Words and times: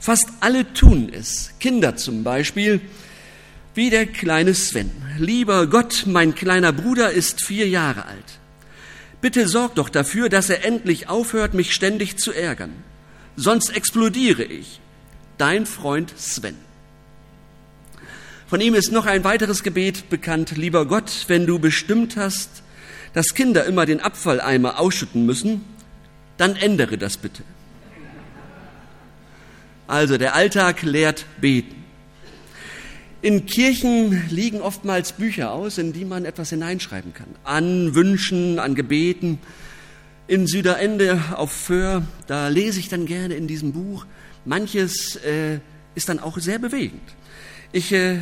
Fast 0.00 0.28
alle 0.40 0.72
tun 0.72 1.10
es, 1.12 1.52
Kinder 1.60 1.96
zum 1.96 2.24
Beispiel, 2.24 2.80
wie 3.74 3.90
der 3.90 4.06
kleine 4.06 4.54
Sven. 4.54 4.90
Lieber 5.18 5.66
Gott, 5.66 6.04
mein 6.06 6.34
kleiner 6.34 6.72
Bruder 6.72 7.10
ist 7.10 7.44
vier 7.44 7.68
Jahre 7.68 8.06
alt. 8.06 8.38
Bitte 9.20 9.48
sorg 9.48 9.74
doch 9.74 9.88
dafür, 9.88 10.28
dass 10.28 10.48
er 10.48 10.64
endlich 10.64 11.08
aufhört, 11.08 11.54
mich 11.54 11.74
ständig 11.74 12.18
zu 12.18 12.32
ärgern. 12.32 12.72
Sonst 13.36 13.70
explodiere 13.70 14.44
ich. 14.44 14.80
Dein 15.36 15.66
Freund 15.66 16.12
Sven. 16.16 16.56
Von 18.48 18.60
ihm 18.60 18.74
ist 18.74 18.92
noch 18.92 19.06
ein 19.06 19.24
weiteres 19.24 19.62
Gebet 19.62 20.08
bekannt. 20.08 20.56
Lieber 20.56 20.86
Gott, 20.86 21.24
wenn 21.28 21.46
du 21.46 21.58
bestimmt 21.58 22.16
hast, 22.16 22.62
dass 23.12 23.34
Kinder 23.34 23.64
immer 23.64 23.86
den 23.86 24.00
Abfalleimer 24.00 24.78
ausschütten 24.78 25.26
müssen, 25.26 25.64
dann 26.36 26.56
ändere 26.56 26.96
das 26.98 27.16
bitte. 27.16 27.42
Also 29.88 30.18
der 30.18 30.34
Alltag 30.34 30.82
lehrt 30.82 31.24
beten. 31.40 31.74
In 33.22 33.46
Kirchen 33.46 34.28
liegen 34.28 34.60
oftmals 34.60 35.12
Bücher 35.12 35.50
aus, 35.50 35.78
in 35.78 35.94
die 35.94 36.04
man 36.04 36.26
etwas 36.26 36.50
hineinschreiben 36.50 37.14
kann. 37.14 37.26
An 37.42 37.94
Wünschen, 37.94 38.58
an 38.58 38.74
Gebeten. 38.74 39.38
In 40.28 40.46
Süderende 40.46 41.20
auf 41.34 41.50
Föhr, 41.50 42.04
da 42.26 42.48
lese 42.48 42.78
ich 42.78 42.90
dann 42.90 43.06
gerne 43.06 43.34
in 43.34 43.48
diesem 43.48 43.72
Buch. 43.72 44.04
Manches 44.44 45.16
äh, 45.16 45.58
ist 45.94 46.10
dann 46.10 46.20
auch 46.20 46.36
sehr 46.38 46.58
bewegend. 46.58 47.00
Ich, 47.72 47.90
äh, 47.92 48.18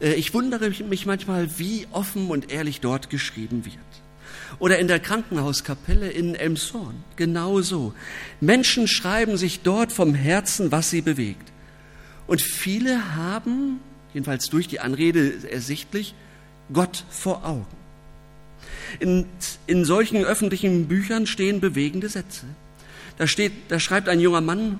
äh 0.00 0.14
ich 0.14 0.32
wundere 0.32 0.70
mich 0.70 1.04
manchmal, 1.04 1.58
wie 1.58 1.88
offen 1.90 2.30
und 2.30 2.52
ehrlich 2.52 2.80
dort 2.80 3.10
geschrieben 3.10 3.64
wird. 3.64 3.76
Oder 4.58 4.78
in 4.78 4.88
der 4.88 5.00
Krankenhauskapelle 5.00 6.10
in 6.10 6.34
Elmshorn, 6.34 7.04
genauso. 7.16 7.94
Menschen 8.40 8.88
schreiben 8.88 9.36
sich 9.36 9.60
dort 9.60 9.92
vom 9.92 10.14
Herzen, 10.14 10.72
was 10.72 10.90
sie 10.90 11.02
bewegt. 11.02 11.52
Und 12.26 12.42
viele 12.42 13.16
haben 13.16 13.80
jedenfalls 14.14 14.46
durch 14.46 14.68
die 14.68 14.80
Anrede 14.80 15.48
ersichtlich, 15.50 16.14
Gott 16.72 17.04
vor 17.10 17.44
Augen. 17.44 17.66
In, 18.98 19.26
in 19.66 19.84
solchen 19.84 20.24
öffentlichen 20.24 20.88
Büchern 20.88 21.26
stehen 21.26 21.60
bewegende 21.60 22.08
Sätze. 22.08 22.44
Da, 23.18 23.26
steht, 23.26 23.52
da 23.68 23.78
schreibt 23.78 24.08
ein 24.08 24.20
junger 24.20 24.40
Mann, 24.40 24.78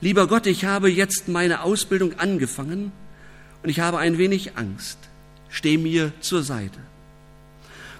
lieber 0.00 0.26
Gott, 0.26 0.46
ich 0.46 0.64
habe 0.64 0.90
jetzt 0.90 1.28
meine 1.28 1.62
Ausbildung 1.62 2.18
angefangen 2.18 2.92
und 3.62 3.68
ich 3.68 3.80
habe 3.80 3.98
ein 3.98 4.18
wenig 4.18 4.56
Angst. 4.56 4.98
Steh 5.48 5.78
mir 5.78 6.12
zur 6.20 6.42
Seite. 6.42 6.78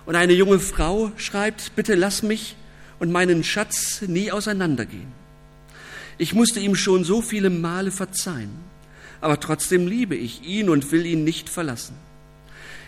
Und 0.07 0.17
eine 0.17 0.33
junge 0.33 0.61
Frau 0.61 1.13
schreibt, 1.17 1.77
bitte 1.77 1.95
lass 1.95 2.23
mich 2.23 2.57
und 2.99 3.13
meinen 3.13 3.45
Schatz 3.45 4.03
nie 4.07 4.33
auseinandergehen. 4.33 5.13
Ich 6.17 6.33
musste 6.33 6.61
ihm 6.61 6.75
schon 6.75 7.05
so 7.05 7.21
viele 7.21 7.51
Male 7.51 7.91
verzeihen 7.91 8.67
aber 9.21 9.41
trotzdem 9.41 9.87
liebe 9.87 10.15
ich 10.15 10.45
ihn 10.45 10.69
und 10.69 10.91
will 10.93 11.07
ihn 11.07 11.25
nicht 11.25 11.49
verlassen. 11.49 11.97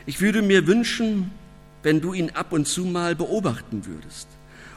Ich 0.06 0.20
würde 0.20 0.42
mir 0.42 0.66
wünschen, 0.66 1.30
wenn 1.83 2.00
du 2.00 2.12
ihn 2.12 2.30
ab 2.30 2.52
und 2.52 2.66
zu 2.66 2.84
mal 2.84 3.14
beobachten 3.14 3.86
würdest, 3.86 4.28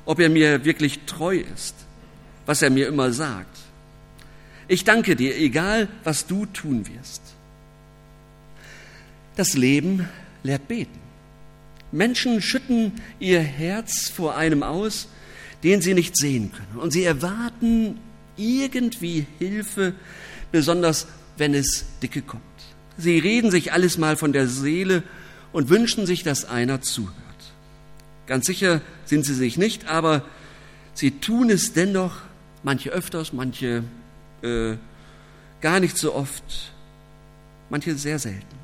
ob 0.06 0.20
er 0.20 0.30
mir 0.30 0.66
wirklich 0.66 1.02
treu 1.06 1.38
ist, 1.54 1.76
was 2.46 2.62
er 2.62 2.70
mir 2.70 2.88
immer 2.88 3.12
sagt. 3.12 3.58
Ich 4.68 4.84
danke 4.84 5.16
dir, 5.16 5.38
egal 5.38 5.88
was 6.04 6.28
du 6.28 6.46
tun 6.46 6.86
wirst. 6.88 7.22
Das 9.36 9.54
Leben 9.54 10.08
lehrt 10.44 10.68
beten. 10.68 11.00
Menschen 11.92 12.42
schütten 12.42 12.94
ihr 13.20 13.42
Herz 13.42 14.10
vor 14.10 14.36
einem 14.36 14.64
aus, 14.64 15.08
den 15.64 15.82
sie 15.82 15.94
nicht 15.94 16.18
sehen 16.18 16.52
können. 16.52 16.82
Und 16.82 16.92
sie 16.92 17.04
erwarten 17.04 18.00
irgendwie 18.38 19.26
Hilfe, 19.40 19.94
besonders 20.52 21.08
wenn 21.38 21.54
es 21.54 21.86
dicke 22.02 22.22
kommt. 22.22 22.42
Sie 22.98 23.18
reden 23.20 23.52
sich 23.52 23.74
alles 23.74 23.98
mal 23.98 24.16
von 24.16 24.34
der 24.34 24.48
Seele 24.48 25.04
und 25.54 25.70
wünschen 25.70 26.06
sich, 26.06 26.24
dass 26.24 26.46
einer 26.46 26.82
zuhört. 26.82 27.16
Ganz 28.28 28.46
sicher 28.46 28.82
sind 29.06 29.26
sie 29.26 29.34
sich 29.34 29.58
nicht, 29.58 29.88
aber 29.88 30.24
sie 30.94 31.12
tun 31.12 31.50
es 31.50 31.74
dennoch, 31.74 32.18
manche 32.64 32.90
öfters, 32.92 33.34
manche 33.34 33.84
äh, 34.42 34.76
gar 35.62 35.80
nicht 35.80 35.98
so 35.98 36.14
oft, 36.14 36.72
manche 37.70 37.96
sehr 37.96 38.20
selten, 38.20 38.56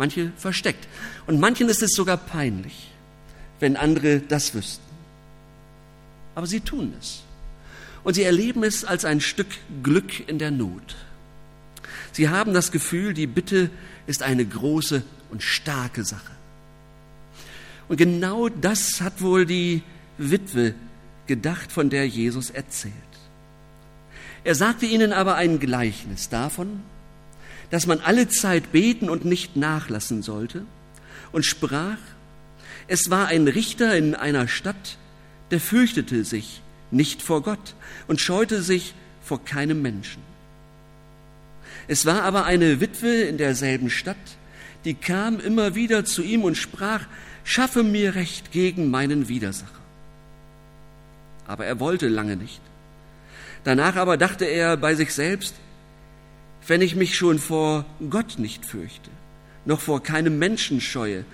manche 0.00 0.32
versteckt. 0.36 0.88
Und 1.26 1.38
manchen 1.38 1.68
ist 1.68 1.82
es 1.82 1.92
sogar 1.92 2.16
peinlich, 2.16 2.90
wenn 3.60 3.76
andere 3.76 4.20
das 4.20 4.54
wüssten. 4.54 4.82
Aber 6.34 6.46
sie 6.46 6.60
tun 6.60 6.94
es. 6.98 7.22
Und 8.02 8.14
sie 8.14 8.22
erleben 8.22 8.64
es 8.64 8.84
als 8.84 9.04
ein 9.04 9.20
Stück 9.20 9.48
Glück 9.82 10.26
in 10.26 10.38
der 10.38 10.50
Not. 10.50 10.96
Sie 12.12 12.30
haben 12.30 12.54
das 12.54 12.72
Gefühl, 12.72 13.12
die 13.12 13.26
Bitte 13.26 13.70
ist 14.06 14.22
eine 14.22 14.44
große 14.44 15.02
und 15.30 15.42
starke 15.42 16.02
Sache. 16.02 16.32
Und 17.88 17.98
genau 17.98 18.48
das 18.48 19.02
hat 19.02 19.20
wohl 19.20 19.44
die 19.44 19.82
Witwe 20.16 20.74
gedacht, 21.26 21.70
von 21.70 21.90
der 21.90 22.08
Jesus 22.08 22.48
erzählt. 22.48 22.94
Er 24.44 24.54
sagte 24.54 24.86
ihnen 24.86 25.12
aber 25.12 25.34
ein 25.34 25.60
Gleichnis 25.60 26.30
davon, 26.30 26.80
dass 27.70 27.86
man 27.86 28.00
alle 28.00 28.28
Zeit 28.28 28.72
beten 28.72 29.08
und 29.08 29.24
nicht 29.24 29.56
nachlassen 29.56 30.22
sollte 30.22 30.64
und 31.32 31.44
sprach, 31.44 31.98
es 32.88 33.10
war 33.10 33.28
ein 33.28 33.46
Richter 33.46 33.96
in 33.96 34.14
einer 34.14 34.48
Stadt, 34.48 34.98
der 35.50 35.60
fürchtete 35.60 36.24
sich 36.24 36.62
nicht 36.90 37.22
vor 37.22 37.42
Gott 37.42 37.74
und 38.08 38.20
scheute 38.20 38.62
sich 38.62 38.94
vor 39.22 39.44
keinem 39.44 39.80
Menschen. 39.82 40.22
Es 41.86 42.06
war 42.06 42.22
aber 42.22 42.44
eine 42.44 42.80
Witwe 42.80 43.22
in 43.22 43.38
derselben 43.38 43.90
Stadt, 43.90 44.16
die 44.84 44.94
kam 44.94 45.38
immer 45.40 45.74
wieder 45.74 46.04
zu 46.04 46.22
ihm 46.22 46.42
und 46.42 46.56
sprach, 46.56 47.06
schaffe 47.44 47.82
mir 47.82 48.14
Recht 48.14 48.52
gegen 48.52 48.90
meinen 48.90 49.28
Widersacher. 49.28 49.70
Aber 51.46 51.66
er 51.66 51.80
wollte 51.80 52.08
lange 52.08 52.36
nicht. 52.36 52.60
Danach 53.64 53.96
aber 53.96 54.16
dachte 54.16 54.44
er 54.46 54.76
bei 54.76 54.94
sich 54.94 55.12
selbst, 55.12 55.54
wenn 56.66 56.82
ich 56.82 56.96
mich 56.96 57.16
schon 57.16 57.38
vor 57.38 57.84
Gott 58.10 58.38
nicht 58.38 58.64
fürchte, 58.64 59.10
noch 59.64 59.80
vor 59.80 60.02
keinem 60.02 60.38
Menschen 60.38 60.80
scheue, 60.80 61.24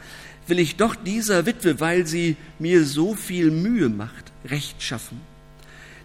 will 0.47 0.59
ich 0.59 0.77
doch 0.77 0.95
dieser 0.95 1.47
Witwe, 1.47 1.81
weil 1.81 2.07
sie 2.07 2.37
mir 2.59 2.85
so 2.85 3.15
viel 3.15 3.51
Mühe 3.51 3.89
macht, 3.89 4.33
Recht 4.45 4.83
schaffen, 4.83 5.21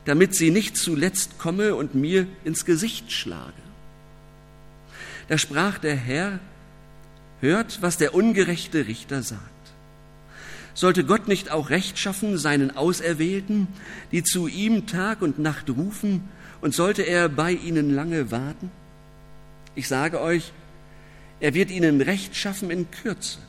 damit 0.06 0.36
sie 0.36 0.50
nicht 0.50 0.78
zuletzt 0.78 1.38
komme 1.38 1.76
und 1.76 1.94
mir 1.96 2.26
ins 2.44 2.66
Gesicht 2.66 3.12
schlage. 3.12 3.54
Da 5.28 5.38
sprach 5.38 5.78
der 5.78 5.96
Herr, 5.96 6.40
hört, 7.40 7.82
was 7.82 7.98
der 7.98 8.14
ungerechte 8.14 8.88
Richter 8.88 9.24
sagt. 9.24 9.42
Sollte 10.74 11.03
Gott 11.03 11.28
nicht 11.28 11.52
auch 11.52 11.70
Recht 11.70 12.00
schaffen 12.00 12.38
seinen 12.38 12.76
Auserwählten, 12.76 13.68
die 14.12 14.24
zu 14.24 14.48
ihm 14.48 14.88
Tag 14.88 15.22
und 15.22 15.40
Nacht 15.40 15.70
rufen, 15.70 16.30
und 16.62 16.76
sollte 16.76 17.02
er 17.02 17.28
bei 17.28 17.53
ihnen 17.53 17.94
lange 17.94 18.30
warten? 18.30 18.70
Ich 19.76 19.88
sage 19.88 20.22
euch, 20.22 20.52
er 21.40 21.54
wird 21.54 21.72
ihnen 21.72 22.02
Recht 22.02 22.36
schaffen 22.36 22.70
in 22.70 22.90
Kürze. 22.92 23.40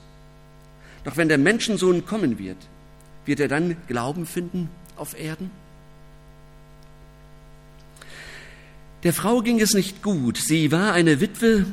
Doch 1.05 1.17
wenn 1.17 1.29
der 1.29 1.39
Menschensohn 1.39 2.07
kommen 2.07 2.39
wird, 2.39 2.57
wird 3.27 3.41
er 3.41 3.49
dann 3.49 3.77
Glauben 3.89 4.27
finden 4.27 4.69
auf 4.97 5.19
Erden? 5.19 5.51
Der 9.03 9.13
Frau 9.13 9.41
ging 9.41 9.61
es 9.61 9.75
nicht 9.75 10.03
gut. 10.03 10.37
Sie 10.37 10.71
war 10.71 10.93
eine 10.93 11.21
Witwe 11.21 11.67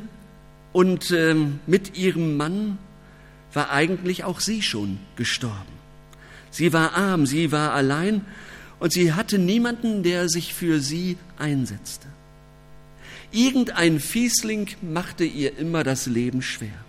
und 0.74 1.12
ähm, 1.12 1.60
mit 1.68 1.96
ihrem 1.96 2.38
Mann 2.38 2.80
war 3.54 3.72
eigentlich 3.72 4.24
auch 4.24 4.40
sie 4.40 4.62
schon 4.62 5.00
gestorben. 5.16 5.80
Sie 6.52 6.74
war 6.74 6.96
arm, 6.96 7.28
sie 7.28 7.52
war 7.52 7.74
allein 7.74 8.26
und 8.80 8.94
sie 8.94 9.14
hatte 9.14 9.38
niemanden, 9.38 10.02
der 10.02 10.28
sich 10.28 10.56
für 10.56 10.80
sie 10.80 11.18
einsetzte. 11.38 12.08
Irgendein 13.32 14.00
Fiesling 14.00 14.70
machte 14.82 15.24
ihr 15.24 15.58
immer 15.58 15.84
das 15.84 16.08
Leben 16.08 16.42
schwer. 16.42 16.86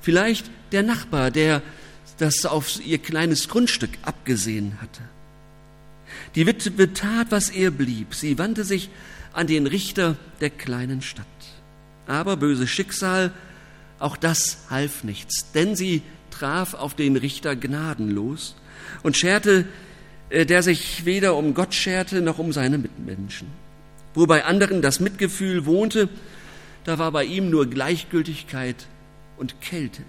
Vielleicht 0.00 0.50
der 0.72 0.82
Nachbar, 0.82 1.30
der 1.30 1.62
das 2.18 2.46
auf 2.46 2.84
ihr 2.84 2.98
kleines 2.98 3.48
Grundstück 3.48 3.90
abgesehen 4.02 4.78
hatte. 4.80 5.02
Die 6.34 6.46
Witwe 6.46 6.92
tat, 6.92 7.28
was 7.30 7.50
ihr 7.50 7.70
blieb. 7.70 8.14
Sie 8.14 8.38
wandte 8.38 8.64
sich 8.64 8.90
an 9.32 9.46
den 9.46 9.66
Richter 9.66 10.16
der 10.40 10.50
kleinen 10.50 11.02
Stadt. 11.02 11.26
Aber 12.06 12.36
böse 12.36 12.66
Schicksal, 12.66 13.32
auch 13.98 14.16
das 14.16 14.58
half 14.70 15.04
nichts, 15.04 15.52
denn 15.52 15.74
sie 15.74 16.02
traf 16.30 16.74
auf 16.74 16.94
den 16.94 17.16
Richter 17.16 17.56
gnadenlos 17.56 18.54
und 19.02 19.16
scherte, 19.16 19.66
äh, 20.28 20.44
der 20.44 20.62
sich 20.62 21.04
weder 21.04 21.34
um 21.36 21.54
Gott 21.54 21.74
scherte 21.74 22.20
noch 22.20 22.38
um 22.38 22.52
seine 22.52 22.78
Mitmenschen. 22.78 23.48
Wo 24.16 24.26
bei 24.26 24.44
anderen 24.44 24.82
das 24.82 24.98
Mitgefühl 24.98 25.66
wohnte, 25.66 26.08
da 26.84 26.98
war 26.98 27.12
bei 27.12 27.24
ihm 27.24 27.50
nur 27.50 27.66
Gleichgültigkeit 27.66 28.86
und 29.36 29.60
Kälte. 29.60 30.02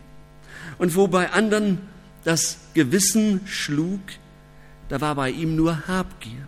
Und 0.78 0.96
wo 0.96 1.08
bei 1.08 1.32
anderen 1.32 1.80
das 2.24 2.58
Gewissen 2.74 3.42
schlug, 3.46 4.00
da 4.90 5.02
war 5.02 5.16
bei 5.16 5.30
ihm 5.30 5.56
nur 5.56 5.88
Habgier. 5.88 6.48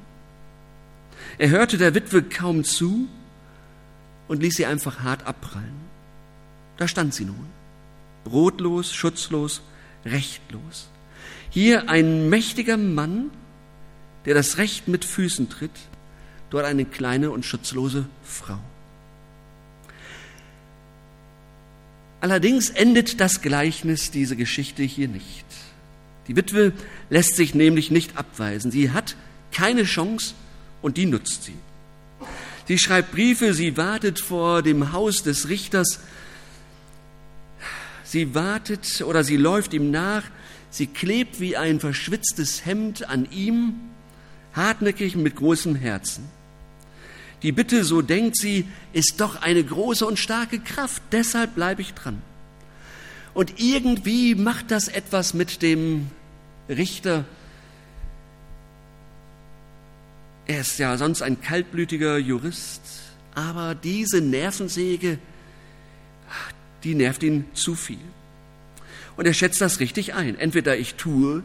Er 1.38 1.50
hörte 1.50 1.78
der 1.78 1.94
Witwe 1.96 2.24
kaum 2.24 2.64
zu 2.64 3.08
und 4.30 4.42
ließ 4.42 4.56
sie 4.56 4.66
einfach 4.66 5.02
hart 5.02 5.28
abprallen. 5.28 5.80
Da 6.78 6.88
stand 6.88 7.14
sie 7.14 7.26
nun, 7.26 7.46
brotlos, 8.24 8.94
schutzlos, 8.94 9.62
rechtlos. 10.06 10.90
Hier 11.50 11.90
ein 11.90 12.30
mächtiger 12.30 12.78
Mann, 12.78 13.32
der 14.26 14.34
das 14.34 14.58
Recht 14.58 14.88
mit 14.88 15.04
Füßen 15.04 15.50
tritt, 15.50 15.72
dort 16.50 16.66
eine 16.66 16.86
kleine 16.86 17.32
und 17.32 17.46
schutzlose 17.46 18.06
Frau. 18.24 18.60
Allerdings 22.22 22.70
endet 22.70 23.22
das 23.22 23.42
Gleichnis, 23.42 24.12
diese 24.12 24.36
Geschichte 24.36 24.84
hier 24.84 25.08
nicht. 25.08 25.46
Die 26.28 26.36
Witwe 26.36 26.74
lässt 27.10 27.36
sich 27.36 27.56
nämlich 27.56 27.92
nicht 27.92 28.18
abweisen. 28.18 28.72
Sie 28.72 28.92
hat 28.92 29.16
keine 29.52 29.84
Chance 29.84 30.36
und 30.82 30.98
die 30.98 31.06
nutzt 31.06 31.46
sie. 31.46 31.56
Sie 32.68 32.78
schreibt 32.78 33.12
Briefe, 33.12 33.54
sie 33.54 33.78
wartet 33.78 34.20
vor 34.20 34.62
dem 34.62 34.92
Haus 34.92 35.24
des 35.24 35.50
Richters, 35.50 36.02
sie 38.04 38.36
wartet 38.36 39.02
oder 39.02 39.24
sie 39.24 39.38
läuft 39.38 39.74
ihm 39.74 39.90
nach, 39.90 40.24
sie 40.70 40.86
klebt 40.86 41.40
wie 41.40 41.58
ein 41.58 41.80
verschwitztes 41.80 42.66
Hemd 42.66 43.10
an 43.10 43.28
ihm, 43.32 43.74
hartnäckig 44.54 45.16
mit 45.16 45.36
großem 45.36 45.76
Herzen. 45.76 46.26
Die 47.42 47.52
Bitte, 47.52 47.84
so 47.84 48.02
denkt 48.02 48.38
sie, 48.38 48.68
ist 48.92 49.22
doch 49.22 49.42
eine 49.42 49.64
große 49.64 50.06
und 50.06 50.20
starke 50.20 50.60
Kraft, 50.60 51.02
deshalb 51.12 51.56
bleibe 51.56 51.82
ich 51.82 51.94
dran. 51.94 52.22
Und 53.34 53.60
irgendwie 53.60 54.36
macht 54.36 54.72
das 54.72 54.88
etwas 54.88 55.34
mit 55.34 55.62
dem 55.62 56.10
Richter. 56.68 57.26
Er 60.48 60.62
ist 60.62 60.80
ja 60.80 60.98
sonst 60.98 61.22
ein 61.22 61.40
kaltblütiger 61.40 62.18
Jurist, 62.18 62.82
aber 63.36 63.76
diese 63.76 64.20
Nervensäge, 64.20 65.20
die 66.84 66.96
nervt 66.96 67.24
ihn 67.24 67.46
zu 67.54 67.76
viel. 67.76 68.00
Und 69.16 69.26
er 69.26 69.34
schätzt 69.34 69.62
das 69.62 69.80
richtig 69.80 70.14
ein. 70.14 70.38
Entweder 70.38 70.78
ich 70.78 70.96
tue, 70.96 71.44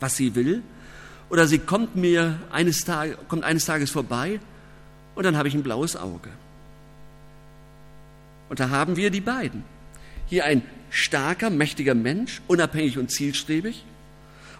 was 0.00 0.16
sie 0.16 0.34
will, 0.34 0.62
oder 1.28 1.46
sie 1.46 1.58
kommt 1.58 1.96
mir 1.96 2.38
eines, 2.50 2.84
Tages, 2.84 3.16
kommt 3.28 3.44
eines 3.44 3.64
Tages 3.64 3.90
vorbei 3.90 4.40
und 5.14 5.24
dann 5.24 5.36
habe 5.36 5.48
ich 5.48 5.54
ein 5.54 5.62
blaues 5.62 5.96
Auge. 5.96 6.30
Und 8.48 8.60
da 8.60 8.70
haben 8.70 8.96
wir 8.96 9.10
die 9.10 9.20
beiden. 9.20 9.64
Hier 10.26 10.44
ein 10.44 10.62
starker, 10.90 11.50
mächtiger 11.50 11.94
Mensch, 11.94 12.40
unabhängig 12.46 12.98
und 12.98 13.10
zielstrebig. 13.10 13.84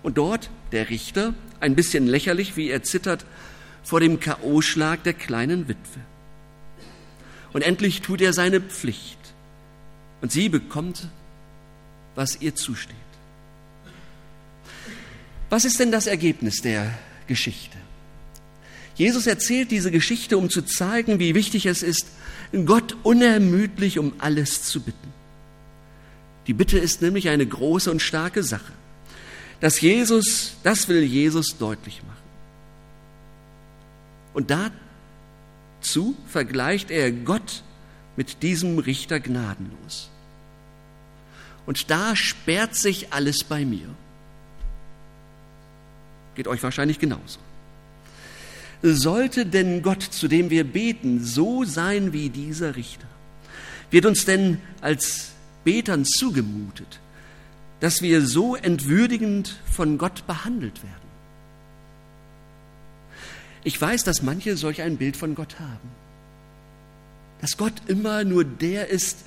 Und 0.03 0.19
dort 0.19 0.51
der 0.73 0.91
Richter, 0.91 1.35
ein 1.61 1.75
bisschen 1.75 2.07
lächerlich, 2.07 2.57
wie 2.57 2.69
er 2.69 2.83
zittert 2.83 3.25
vor 3.83 4.01
dem 4.01 4.19
K.O.-Schlag 4.19 5.03
der 5.05 5.15
kleinen 5.15 5.69
Witwe. 5.69 6.01
Und 7.53 7.63
endlich 7.63 8.03
tut 8.03 8.21
er 8.21 8.33
seine 8.33 8.61
Pflicht. 8.61 9.19
Und 10.21 10.33
sie 10.33 10.49
bekommt, 10.49 11.09
was 12.15 12.41
ihr 12.41 12.55
zusteht. 12.55 12.97
Was 15.51 15.65
ist 15.65 15.79
denn 15.79 15.93
das 15.93 16.07
Ergebnis 16.07 16.63
der 16.63 16.93
Geschichte? 17.27 17.77
Jesus 18.97 19.27
erzählt 19.27 19.71
diese 19.71 19.91
Geschichte, 19.91 20.39
um 20.39 20.49
zu 20.49 20.63
zeigen, 20.63 21.19
wie 21.19 21.35
wichtig 21.35 21.67
es 21.67 21.83
ist, 21.83 22.07
Gott 22.65 22.97
unermüdlich 23.03 23.99
um 23.99 24.15
alles 24.19 24.63
zu 24.63 24.81
bitten. 24.81 25.13
Die 26.47 26.55
Bitte 26.55 26.79
ist 26.79 27.03
nämlich 27.03 27.29
eine 27.29 27.47
große 27.47 27.91
und 27.91 28.01
starke 28.01 28.43
Sache. 28.43 28.73
Das 29.61 29.81
Jesus, 29.81 30.53
das 30.63 30.89
will 30.89 31.03
Jesus 31.03 31.59
deutlich 31.59 32.03
machen. 32.03 32.17
Und 34.33 34.51
dazu 34.51 36.17
vergleicht 36.29 36.91
er 36.91 37.11
Gott 37.11 37.63
mit 38.17 38.43
diesem 38.43 38.79
Richter 38.79 39.21
gnadenlos. 39.21 40.11
Und 41.67 41.91
da 41.91 42.15
sperrt 42.15 42.75
sich 42.77 43.13
alles 43.13 43.45
bei 43.45 43.65
mir. 43.65 43.89
Geht 46.37 46.47
euch 46.47 46.63
wahrscheinlich 46.63 46.99
genauso. 46.99 47.41
Sollte 48.83 49.47
denn 49.47 49.83
Gott, 49.83 50.03
zu 50.03 50.29
dem 50.29 50.51
wir 50.51 50.65
beten, 50.65 51.25
so 51.25 51.65
sein 51.65 52.13
wie 52.13 52.29
dieser 52.29 52.77
Richter? 52.77 53.07
Wird 53.91 54.05
uns 54.05 54.27
denn 54.27 54.61
als 54.83 55.31
Betern 55.65 56.05
zugemutet, 56.05 57.01
dass 57.81 58.03
wir 58.03 58.25
so 58.25 58.55
entwürdigend 58.55 59.59
von 59.71 59.97
Gott 59.97 60.27
behandelt 60.27 60.83
werden? 60.83 61.07
Ich 63.65 63.81
weiß, 63.81 64.05
dass 64.05 64.23
manche 64.23 64.57
solch 64.57 64.83
ein 64.83 64.99
Bild 64.99 65.17
von 65.17 65.35
Gott 65.35 65.59
haben. 65.59 65.89
Dass 67.41 67.57
Gott 67.57 67.75
immer 67.87 68.25
nur 68.25 68.45
der 68.45 68.89
ist, 68.89 69.19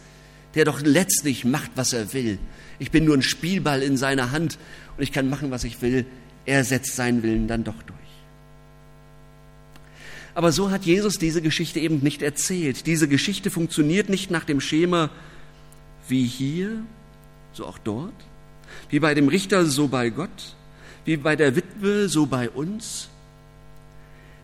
der 0.56 0.66
doch 0.66 0.82
letztlich 0.82 1.44
macht, 1.44 1.72
was 1.76 1.92
er 1.92 2.14
will. 2.14 2.40
Ich 2.78 2.92
bin 2.92 3.06
nur 3.06 3.18
ein 3.18 3.22
Spielball 3.22 3.82
in 3.82 3.98
seiner 3.98 4.32
Hand 4.32 4.58
und 4.96 5.04
ich 5.04 5.12
kann 5.12 5.30
machen, 5.30 5.52
was 5.52 5.64
ich 5.64 5.82
will 5.82 6.06
er 6.50 6.64
setzt 6.64 6.96
seinen 6.96 7.22
Willen 7.22 7.48
dann 7.48 7.64
doch 7.64 7.80
durch. 7.84 8.00
Aber 10.34 10.52
so 10.52 10.72
hat 10.72 10.84
Jesus 10.84 11.20
diese 11.20 11.44
Geschichte 11.44 11.80
eben 11.80 12.00
nicht 12.00 12.24
erzählt. 12.24 12.88
Diese 12.88 13.08
Geschichte 13.08 13.52
funktioniert 13.52 14.10
nicht 14.10 14.32
nach 14.32 14.46
dem 14.46 14.60
Schema 14.60 15.12
wie 16.08 16.26
hier, 16.26 16.82
so 17.54 17.68
auch 17.68 17.78
dort, 17.78 18.16
wie 18.90 19.00
bei 19.00 19.14
dem 19.14 19.28
Richter, 19.28 19.64
so 19.66 19.88
bei 19.90 20.10
Gott, 20.10 20.56
wie 21.06 21.18
bei 21.18 21.36
der 21.36 21.56
Witwe, 21.56 22.10
so 22.10 22.26
bei 22.26 22.50
uns. 22.50 23.10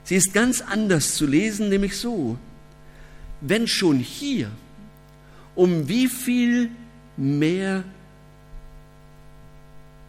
Sie 0.03 0.15
ist 0.15 0.31
ganz 0.31 0.61
anders 0.61 1.15
zu 1.15 1.25
lesen, 1.25 1.69
nämlich 1.69 1.97
so, 1.97 2.37
wenn 3.41 3.67
schon 3.67 3.97
hier, 3.97 4.51
um 5.55 5.87
wie 5.87 6.07
viel 6.07 6.69
mehr 7.17 7.83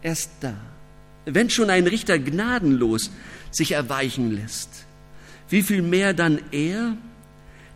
erst 0.03 0.29
da 0.41 0.53
wenn 1.33 1.49
schon 1.49 1.69
ein 1.69 1.87
Richter 1.87 2.19
gnadenlos 2.19 3.11
sich 3.51 3.73
erweichen 3.73 4.31
lässt, 4.31 4.85
wie 5.49 5.61
viel 5.61 5.81
mehr 5.81 6.13
dann 6.13 6.39
er, 6.51 6.95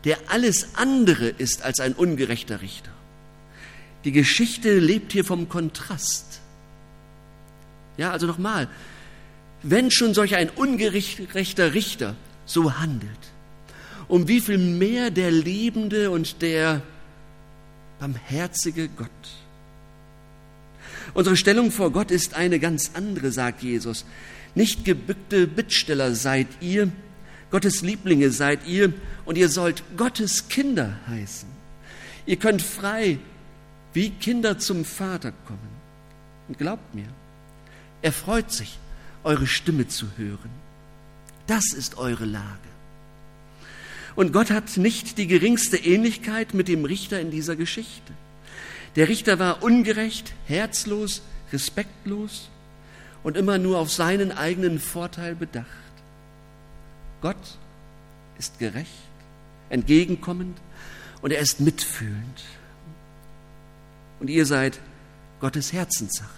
der 0.05 0.17
alles 0.29 0.75
andere 0.75 1.27
ist 1.27 1.63
als 1.63 1.79
ein 1.79 1.93
ungerechter 1.93 2.61
Richter. 2.61 2.91
Die 4.05 4.11
Geschichte 4.11 4.79
lebt 4.79 5.11
hier 5.11 5.25
vom 5.25 5.47
Kontrast. 5.49 6.39
Ja, 7.97 8.11
also 8.11 8.25
nochmal, 8.25 8.67
wenn 9.63 9.91
schon 9.91 10.13
solch 10.13 10.35
ein 10.35 10.49
ungerechter 10.49 11.73
Richter 11.73 12.15
so 12.45 12.79
handelt, 12.79 13.11
um 14.07 14.27
wie 14.27 14.39
viel 14.39 14.57
mehr 14.57 15.11
der 15.11 15.29
liebende 15.29 16.09
und 16.09 16.41
der 16.41 16.81
barmherzige 17.99 18.87
Gott 18.87 19.09
Unsere 21.13 21.35
Stellung 21.35 21.71
vor 21.71 21.91
Gott 21.91 22.11
ist 22.11 22.35
eine 22.35 22.59
ganz 22.59 22.91
andere, 22.93 23.31
sagt 23.31 23.63
Jesus. 23.63 24.05
Nicht 24.55 24.85
gebückte 24.85 25.47
Bittsteller 25.47 26.15
seid 26.15 26.47
ihr, 26.61 26.91
Gottes 27.51 27.81
Lieblinge 27.81 28.31
seid 28.31 28.65
ihr 28.65 28.93
und 29.25 29.37
ihr 29.37 29.49
sollt 29.49 29.83
Gottes 29.97 30.47
Kinder 30.47 30.97
heißen. 31.07 31.49
Ihr 32.25 32.37
könnt 32.37 32.61
frei 32.61 33.19
wie 33.93 34.09
Kinder 34.09 34.57
zum 34.57 34.85
Vater 34.85 35.33
kommen. 35.45 35.59
Und 36.47 36.57
glaubt 36.57 36.95
mir, 36.95 37.07
er 38.01 38.11
freut 38.11 38.51
sich, 38.51 38.77
eure 39.23 39.47
Stimme 39.47 39.87
zu 39.87 40.07
hören. 40.17 40.49
Das 41.47 41.73
ist 41.73 41.97
eure 41.97 42.25
Lage. 42.25 42.47
Und 44.15 44.33
Gott 44.33 44.49
hat 44.51 44.77
nicht 44.77 45.17
die 45.17 45.27
geringste 45.27 45.77
Ähnlichkeit 45.77 46.53
mit 46.53 46.67
dem 46.67 46.85
Richter 46.85 47.19
in 47.19 47.31
dieser 47.31 47.55
Geschichte. 47.55 48.13
Der 48.95 49.07
Richter 49.07 49.39
war 49.39 49.63
ungerecht, 49.63 50.33
herzlos, 50.47 51.21
respektlos 51.53 52.49
und 53.23 53.37
immer 53.37 53.57
nur 53.57 53.77
auf 53.77 53.91
seinen 53.91 54.31
eigenen 54.31 54.79
Vorteil 54.79 55.35
bedacht. 55.35 55.67
Gott 57.21 57.37
ist 58.37 58.59
gerecht, 58.59 58.89
entgegenkommend 59.69 60.57
und 61.21 61.31
er 61.31 61.39
ist 61.39 61.59
mitfühlend. 61.59 62.43
Und 64.19 64.29
ihr 64.29 64.45
seid 64.45 64.79
Gottes 65.39 65.71
Herzenssache. 65.71 66.29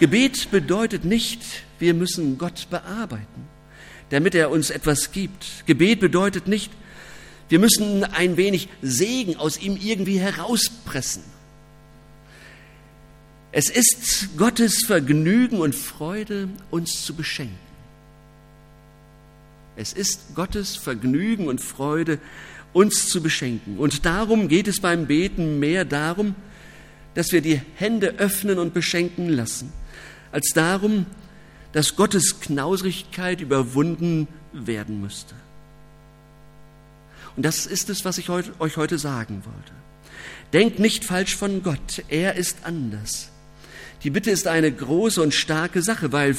Gebet 0.00 0.50
bedeutet 0.50 1.04
nicht, 1.04 1.42
wir 1.78 1.94
müssen 1.94 2.38
Gott 2.38 2.68
bearbeiten, 2.70 3.46
damit 4.10 4.34
er 4.34 4.50
uns 4.50 4.70
etwas 4.70 5.12
gibt. 5.12 5.64
Gebet 5.66 6.00
bedeutet 6.00 6.48
nicht, 6.48 6.72
wir 7.52 7.58
müssen 7.58 8.02
ein 8.02 8.38
wenig 8.38 8.70
Segen 8.80 9.36
aus 9.36 9.60
ihm 9.60 9.76
irgendwie 9.76 10.18
herauspressen. 10.18 11.22
Es 13.52 13.68
ist 13.68 14.38
Gottes 14.38 14.86
Vergnügen 14.86 15.60
und 15.60 15.74
Freude, 15.74 16.48
uns 16.70 17.04
zu 17.04 17.14
beschenken. 17.14 17.58
Es 19.76 19.92
ist 19.92 20.34
Gottes 20.34 20.76
Vergnügen 20.76 21.46
und 21.46 21.60
Freude, 21.60 22.20
uns 22.72 23.08
zu 23.08 23.22
beschenken. 23.22 23.76
Und 23.76 24.06
darum 24.06 24.48
geht 24.48 24.66
es 24.66 24.80
beim 24.80 25.06
Beten 25.06 25.58
mehr 25.58 25.84
darum, 25.84 26.34
dass 27.12 27.32
wir 27.32 27.42
die 27.42 27.60
Hände 27.74 28.14
öffnen 28.16 28.58
und 28.58 28.72
beschenken 28.72 29.28
lassen, 29.28 29.70
als 30.30 30.52
darum, 30.54 31.04
dass 31.72 31.96
Gottes 31.96 32.40
Knauserigkeit 32.40 33.42
überwunden 33.42 34.26
werden 34.54 35.02
müsste. 35.02 35.34
Und 37.36 37.44
das 37.44 37.66
ist 37.66 37.88
es, 37.90 38.04
was 38.04 38.18
ich 38.18 38.28
euch 38.28 38.76
heute 38.76 38.98
sagen 38.98 39.42
wollte. 39.44 39.72
Denkt 40.52 40.78
nicht 40.78 41.04
falsch 41.04 41.36
von 41.36 41.62
Gott, 41.62 42.04
er 42.08 42.34
ist 42.34 42.64
anders. 42.64 43.30
Die 44.04 44.10
Bitte 44.10 44.30
ist 44.30 44.46
eine 44.46 44.70
große 44.70 45.22
und 45.22 45.32
starke 45.32 45.82
Sache, 45.82 46.12
weil 46.12 46.36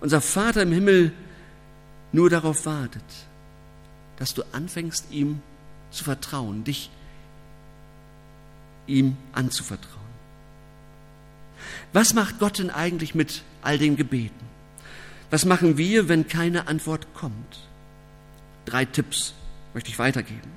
unser 0.00 0.20
Vater 0.20 0.62
im 0.62 0.72
Himmel 0.72 1.12
nur 2.12 2.30
darauf 2.30 2.64
wartet, 2.64 3.02
dass 4.18 4.32
du 4.32 4.42
anfängst, 4.52 5.06
ihm 5.10 5.42
zu 5.90 6.04
vertrauen, 6.04 6.64
dich 6.64 6.90
ihm 8.86 9.16
anzuvertrauen. 9.32 9.96
Was 11.92 12.14
macht 12.14 12.38
Gott 12.38 12.58
denn 12.58 12.70
eigentlich 12.70 13.14
mit 13.14 13.42
all 13.62 13.78
den 13.78 13.96
Gebeten? 13.96 14.46
Was 15.30 15.44
machen 15.44 15.76
wir, 15.76 16.08
wenn 16.08 16.28
keine 16.28 16.68
Antwort 16.68 17.08
kommt? 17.14 17.58
Drei 18.64 18.84
Tipps 18.84 19.34
möchte 19.76 19.90
ich 19.90 19.98
weitergeben. 19.98 20.50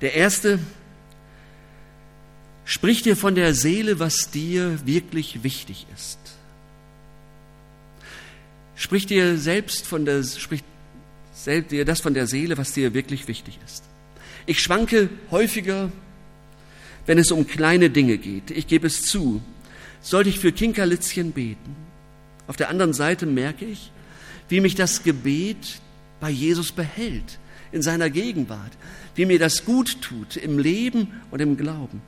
Der 0.00 0.14
erste, 0.14 0.58
sprich 2.64 3.02
dir 3.02 3.16
von 3.16 3.36
der 3.36 3.54
Seele, 3.54 4.00
was 4.00 4.32
dir 4.32 4.84
wirklich 4.84 5.44
wichtig 5.44 5.86
ist. 5.94 6.18
Sprich 8.74 9.06
dir 9.06 9.38
selbst 9.38 9.86
von 9.86 10.04
der, 10.04 10.24
sprich 10.24 10.64
dir 11.46 11.84
das 11.84 12.00
von 12.00 12.14
der 12.14 12.26
Seele, 12.26 12.58
was 12.58 12.72
dir 12.72 12.94
wirklich 12.94 13.28
wichtig 13.28 13.60
ist. 13.64 13.84
Ich 14.44 14.60
schwanke 14.60 15.08
häufiger, 15.30 15.92
wenn 17.06 17.18
es 17.18 17.30
um 17.30 17.46
kleine 17.46 17.90
Dinge 17.90 18.18
geht. 18.18 18.50
Ich 18.50 18.66
gebe 18.66 18.88
es 18.88 19.02
zu. 19.02 19.40
Sollte 20.00 20.30
ich 20.30 20.40
für 20.40 20.50
Kinkerlitzchen 20.50 21.30
beten? 21.30 21.76
Auf 22.48 22.56
der 22.56 22.70
anderen 22.70 22.92
Seite 22.92 23.24
merke 23.24 23.66
ich, 23.66 23.92
wie 24.48 24.60
mich 24.60 24.74
das 24.74 25.04
Gebet 25.04 25.80
bei 26.18 26.30
Jesus 26.30 26.72
behält, 26.72 27.38
in 27.72 27.82
seiner 27.82 28.10
Gegenwart, 28.10 28.72
wie 29.14 29.26
mir 29.26 29.38
das 29.38 29.64
gut 29.64 30.00
tut 30.00 30.36
im 30.36 30.58
Leben 30.58 31.12
und 31.30 31.40
im 31.40 31.56
Glauben. 31.56 32.00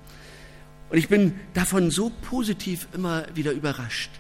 Und 0.91 0.99
ich 0.99 1.09
bin 1.09 1.35
davon 1.55 1.91
so 1.91 2.11
positiv 2.23 2.89
immer 2.93 3.25
wieder 3.35 3.53
überrascht, 3.53 4.11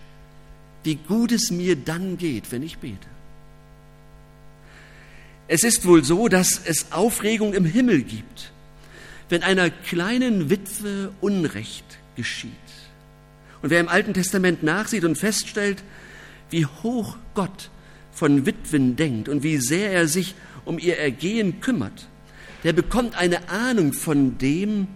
wie 0.85 0.95
gut 0.95 1.33
es 1.33 1.51
mir 1.51 1.77
dann 1.77 2.17
geht, 2.17 2.53
wenn 2.53 2.63
ich 2.63 2.79
bete. 2.79 3.09
Es 5.49 5.65
ist 5.65 5.85
wohl 5.85 6.05
so, 6.05 6.29
dass 6.29 6.61
es 6.65 6.93
Aufregung 6.93 7.55
im 7.55 7.65
Himmel 7.65 8.03
gibt, 8.03 8.53
wenn 9.29 9.43
einer 9.43 9.69
kleinen 9.69 10.49
Witwe 10.49 11.13
Unrecht 11.21 11.85
geschieht. 12.15 12.53
Und 13.61 13.71
wer 13.71 13.81
im 13.81 13.89
Alten 13.89 14.15
Testament 14.15 14.63
nachsieht 14.63 15.05
und 15.05 15.19
feststellt, 15.19 15.83
wie 16.51 16.67
hoch 16.67 17.17
Gott 17.35 17.71
von 18.13 18.47
Witwen 18.47 18.97
denkt 18.97 19.29
und 19.29 19.43
wie 19.43 19.59
sehr 19.59 19.91
er 19.91 20.07
sich 20.07 20.35
um 20.65 20.79
ihr 20.79 20.99
Ergehen 20.99 21.61
kümmert, 21.61 22.07
der 22.65 22.73
bekommt 22.73 23.17
eine 23.17 23.49
Ahnung 23.49 23.93
von 23.93 24.39
dem, 24.39 24.89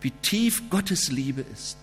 wie 0.00 0.10
tief 0.10 0.62
Gottes 0.70 1.10
Liebe 1.10 1.44
ist. 1.52 1.76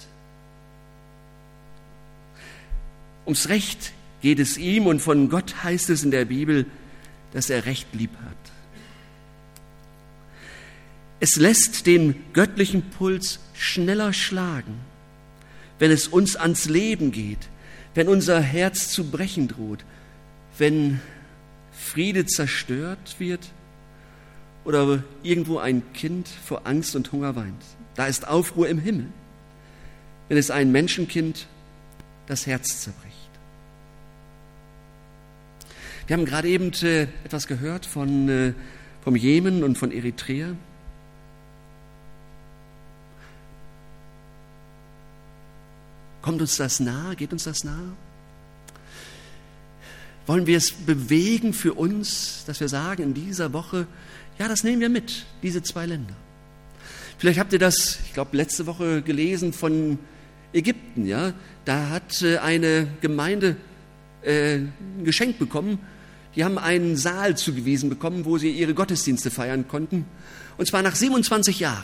Ums 3.26 3.50
Recht 3.50 3.92
geht 4.22 4.40
es 4.40 4.58
ihm 4.58 4.88
und 4.88 5.02
von 5.02 5.30
Gott 5.30 5.64
heißt 5.64 5.90
es 5.90 6.04
in 6.04 6.12
der 6.12 6.26
Bibel, 6.26 6.66
dass 7.34 7.50
er 7.50 7.66
Recht 7.66 7.88
lieb 7.94 8.12
hat. 8.26 8.38
Es 11.20 11.36
lässt 11.36 11.88
den 11.88 12.16
göttlichen 12.34 12.84
Puls 12.90 13.40
schneller 13.54 14.14
schlagen, 14.14 14.76
wenn 15.80 15.92
es 15.92 16.08
uns 16.08 16.36
ans 16.36 16.66
Leben 16.70 17.12
geht, 17.12 17.50
wenn 17.96 18.08
unser 18.08 18.40
Herz 18.40 18.90
zu 18.90 19.10
brechen 19.10 19.48
droht, 19.48 19.84
wenn 20.58 21.02
Friede 21.78 22.26
zerstört 22.26 23.16
wird 23.20 23.52
oder 24.66 25.04
irgendwo 25.24 25.60
ein 25.60 25.82
Kind 25.94 26.28
vor 26.28 26.66
Angst 26.66 26.96
und 26.96 27.12
Hunger 27.12 27.36
weint. 27.36 27.64
Da 27.96 28.08
ist 28.08 28.28
Aufruhr 28.28 28.68
im 28.68 28.80
Himmel, 28.80 29.08
wenn 30.28 30.38
es 30.38 30.52
ein 30.52 30.72
Menschenkind 30.72 31.48
das 32.26 32.46
Herz 32.46 32.82
zerbricht. 32.82 33.16
Wir 36.08 36.16
haben 36.16 36.26
gerade 36.26 36.48
eben 36.48 36.72
äh, 36.84 37.04
etwas 37.24 37.48
gehört 37.48 37.86
von, 37.86 38.30
äh, 38.30 38.54
vom 39.04 39.16
Jemen 39.16 39.64
und 39.64 39.78
von 39.78 39.92
Eritrea. 39.92 40.56
Kommt 46.22 46.42
uns 46.42 46.58
das 46.58 46.80
nahe? 46.80 47.16
Geht 47.16 47.32
uns 47.32 47.44
das 47.44 47.64
nahe? 47.64 47.94
Wollen 50.28 50.46
wir 50.46 50.58
es 50.58 50.72
bewegen 50.74 51.54
für 51.54 51.74
uns, 51.74 52.44
dass 52.46 52.60
wir 52.60 52.68
sagen 52.68 53.02
in 53.02 53.14
dieser 53.14 53.54
Woche, 53.54 53.88
ja, 54.38 54.48
das 54.48 54.64
nehmen 54.64 54.82
wir 54.82 54.90
mit, 54.90 55.26
diese 55.42 55.64
zwei 55.64 55.86
Länder. 55.86 56.14
Vielleicht 57.18 57.40
habt 57.40 57.54
ihr 57.54 57.60
das, 57.60 58.00
ich 58.06 58.14
glaube, 58.14 58.36
letzte 58.36 58.68
Woche 58.68 59.02
gelesen 59.02 59.54
von 59.54 59.98
Ägypten, 60.54 61.08
ja. 61.08 61.34
Da 61.66 61.90
hat 61.90 62.22
äh, 62.22 62.38
eine 62.38 62.88
Gemeinde 63.02 63.56
äh, 64.22 64.58
ein 64.58 65.04
Geschenk 65.04 65.40
bekommen. 65.40 65.80
Die 66.36 66.44
haben 66.44 66.58
einen 66.58 66.98
Saal 66.98 67.36
zugewiesen 67.36 67.90
bekommen, 67.90 68.26
wo 68.26 68.38
sie 68.38 68.52
ihre 68.52 68.74
Gottesdienste 68.74 69.32
feiern 69.32 69.68
konnten. 69.68 70.06
Und 70.58 70.68
zwar 70.68 70.82
nach 70.82 70.96
27 70.96 71.60
Jahren. 71.60 71.84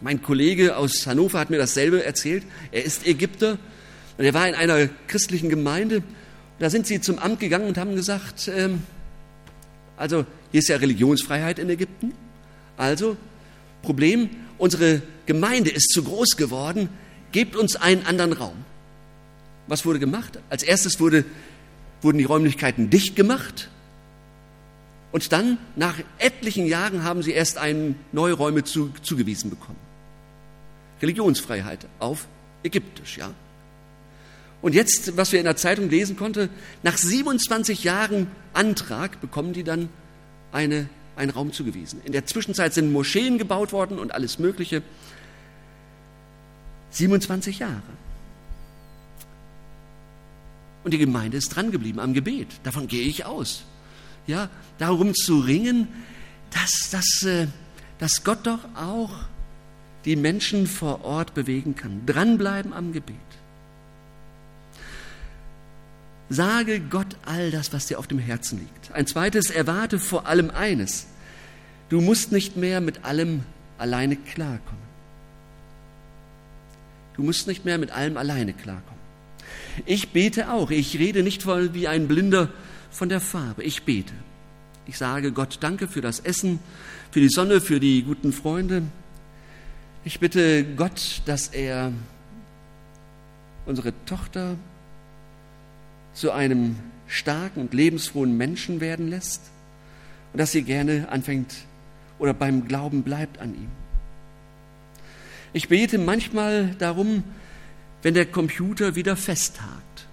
Mein 0.00 0.22
Kollege 0.22 0.76
aus 0.76 1.06
Hannover 1.06 1.38
hat 1.38 1.50
mir 1.50 1.58
dasselbe 1.58 2.04
erzählt. 2.04 2.42
Er 2.72 2.84
ist 2.84 3.06
Ägypter 3.06 3.58
und 4.18 4.24
er 4.24 4.34
war 4.34 4.48
in 4.48 4.54
einer 4.54 4.88
christlichen 5.06 5.48
Gemeinde. 5.48 6.02
Da 6.58 6.70
sind 6.70 6.86
sie 6.86 7.00
zum 7.00 7.18
Amt 7.18 7.40
gegangen 7.40 7.68
und 7.68 7.78
haben 7.78 7.94
gesagt, 7.94 8.48
ähm, 8.48 8.82
also 9.96 10.24
hier 10.52 10.60
ist 10.60 10.68
ja 10.68 10.76
Religionsfreiheit 10.76 11.58
in 11.58 11.68
Ägypten. 11.68 12.12
Also 12.76 13.16
Problem, 13.82 14.30
unsere 14.58 15.02
Gemeinde 15.26 15.70
ist 15.70 15.90
zu 15.90 16.02
groß 16.02 16.36
geworden, 16.36 16.88
gebt 17.32 17.56
uns 17.56 17.76
einen 17.76 18.06
anderen 18.06 18.32
Raum. 18.32 18.56
Was 19.66 19.84
wurde 19.84 19.98
gemacht? 19.98 20.38
Als 20.48 20.62
erstes 20.62 21.00
wurde, 21.00 21.24
wurden 22.00 22.18
die 22.18 22.24
Räumlichkeiten 22.24 22.88
dicht 22.88 23.16
gemacht. 23.16 23.68
Und 25.12 25.32
dann, 25.32 25.58
nach 25.76 25.96
etlichen 26.18 26.66
Jahren, 26.66 27.04
haben 27.04 27.22
sie 27.22 27.32
erst 27.32 27.58
einen 27.58 27.96
neue 28.12 28.34
Räume 28.34 28.64
zu, 28.64 28.92
zugewiesen 29.02 29.50
bekommen. 29.50 29.78
Religionsfreiheit 31.02 31.86
auf 31.98 32.26
Ägyptisch, 32.62 33.18
ja. 33.18 33.30
Und 34.66 34.74
jetzt, 34.74 35.16
was 35.16 35.30
wir 35.30 35.38
in 35.38 35.44
der 35.44 35.54
Zeitung 35.54 35.88
lesen 35.90 36.16
konnten, 36.16 36.50
nach 36.82 36.96
27 36.96 37.84
Jahren 37.84 38.26
Antrag 38.52 39.20
bekommen 39.20 39.52
die 39.52 39.62
dann 39.62 39.88
eine, 40.50 40.88
einen 41.14 41.30
Raum 41.30 41.52
zugewiesen. 41.52 42.00
In 42.04 42.10
der 42.10 42.26
Zwischenzeit 42.26 42.74
sind 42.74 42.90
Moscheen 42.90 43.38
gebaut 43.38 43.72
worden 43.72 44.00
und 44.00 44.12
alles 44.12 44.40
Mögliche. 44.40 44.82
27 46.90 47.60
Jahre. 47.60 47.80
Und 50.82 50.90
die 50.90 50.98
Gemeinde 50.98 51.36
ist 51.36 51.50
dran 51.50 51.70
geblieben 51.70 52.00
am 52.00 52.12
Gebet. 52.12 52.48
Davon 52.64 52.88
gehe 52.88 53.06
ich 53.06 53.24
aus. 53.24 53.62
Ja, 54.26 54.50
darum 54.78 55.14
zu 55.14 55.38
ringen, 55.38 55.86
dass, 56.50 56.90
dass, 56.90 57.22
äh, 57.22 57.46
dass 58.00 58.24
Gott 58.24 58.44
doch 58.48 58.64
auch 58.74 59.12
die 60.04 60.16
Menschen 60.16 60.66
vor 60.66 61.04
Ort 61.04 61.34
bewegen 61.34 61.76
kann. 61.76 62.04
Dranbleiben 62.04 62.72
am 62.72 62.92
Gebet. 62.92 63.14
Sage 66.28 66.80
Gott 66.80 67.16
all 67.24 67.50
das, 67.50 67.72
was 67.72 67.86
dir 67.86 67.98
auf 67.98 68.06
dem 68.06 68.18
Herzen 68.18 68.58
liegt. 68.58 68.92
Ein 68.92 69.06
zweites, 69.06 69.50
erwarte 69.50 69.98
vor 69.98 70.26
allem 70.26 70.50
eines. 70.50 71.06
Du 71.88 72.00
musst 72.00 72.32
nicht 72.32 72.56
mehr 72.56 72.80
mit 72.80 73.04
allem 73.04 73.42
alleine 73.78 74.16
klarkommen. 74.16 74.86
Du 77.14 77.22
musst 77.22 77.46
nicht 77.46 77.64
mehr 77.64 77.78
mit 77.78 77.92
allem 77.92 78.16
alleine 78.16 78.52
klarkommen. 78.52 78.96
Ich 79.84 80.10
bete 80.10 80.50
auch. 80.50 80.70
Ich 80.70 80.98
rede 80.98 81.22
nicht 81.22 81.44
voll 81.44 81.74
wie 81.74 81.86
ein 81.86 82.08
Blinder 82.08 82.50
von 82.90 83.08
der 83.08 83.20
Farbe. 83.20 83.62
Ich 83.62 83.84
bete. 83.84 84.12
Ich 84.86 84.98
sage 84.98 85.32
Gott 85.32 85.58
Danke 85.60 85.88
für 85.88 86.00
das 86.00 86.20
Essen, 86.20 86.58
für 87.10 87.20
die 87.20 87.28
Sonne, 87.28 87.60
für 87.60 87.80
die 87.80 88.02
guten 88.02 88.32
Freunde, 88.32 88.82
ich 90.06 90.20
bitte 90.20 90.64
Gott, 90.76 91.20
dass 91.24 91.48
er 91.48 91.90
unsere 93.66 93.92
Tochter 94.04 94.54
zu 96.16 96.32
einem 96.32 96.76
starken 97.06 97.60
und 97.60 97.74
lebensfrohen 97.74 98.36
Menschen 98.36 98.80
werden 98.80 99.08
lässt 99.08 99.42
und 100.32 100.38
dass 100.38 100.50
sie 100.50 100.62
gerne 100.62 101.08
anfängt 101.10 101.54
oder 102.18 102.32
beim 102.34 102.66
Glauben 102.66 103.02
bleibt 103.02 103.38
an 103.38 103.54
ihm. 103.54 103.68
Ich 105.52 105.68
bete 105.68 105.98
manchmal 105.98 106.74
darum, 106.78 107.22
wenn 108.02 108.14
der 108.14 108.26
Computer 108.26 108.94
wieder 108.94 109.14
festhakt. 109.16 110.06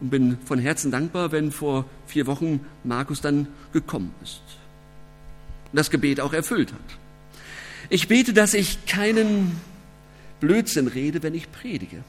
Und 0.00 0.10
bin 0.10 0.38
von 0.44 0.60
Herzen 0.60 0.92
dankbar, 0.92 1.32
wenn 1.32 1.50
vor 1.50 1.84
vier 2.06 2.28
Wochen 2.28 2.60
Markus 2.84 3.20
dann 3.20 3.48
gekommen 3.72 4.14
ist 4.22 4.40
und 5.72 5.76
das 5.76 5.90
Gebet 5.90 6.20
auch 6.20 6.32
erfüllt 6.32 6.72
hat. 6.72 6.80
Ich 7.90 8.06
bete, 8.06 8.32
dass 8.32 8.54
ich 8.54 8.86
keinen 8.86 9.60
Blödsinn 10.38 10.86
rede, 10.86 11.24
wenn 11.24 11.34
ich 11.34 11.50
predige. 11.50 12.04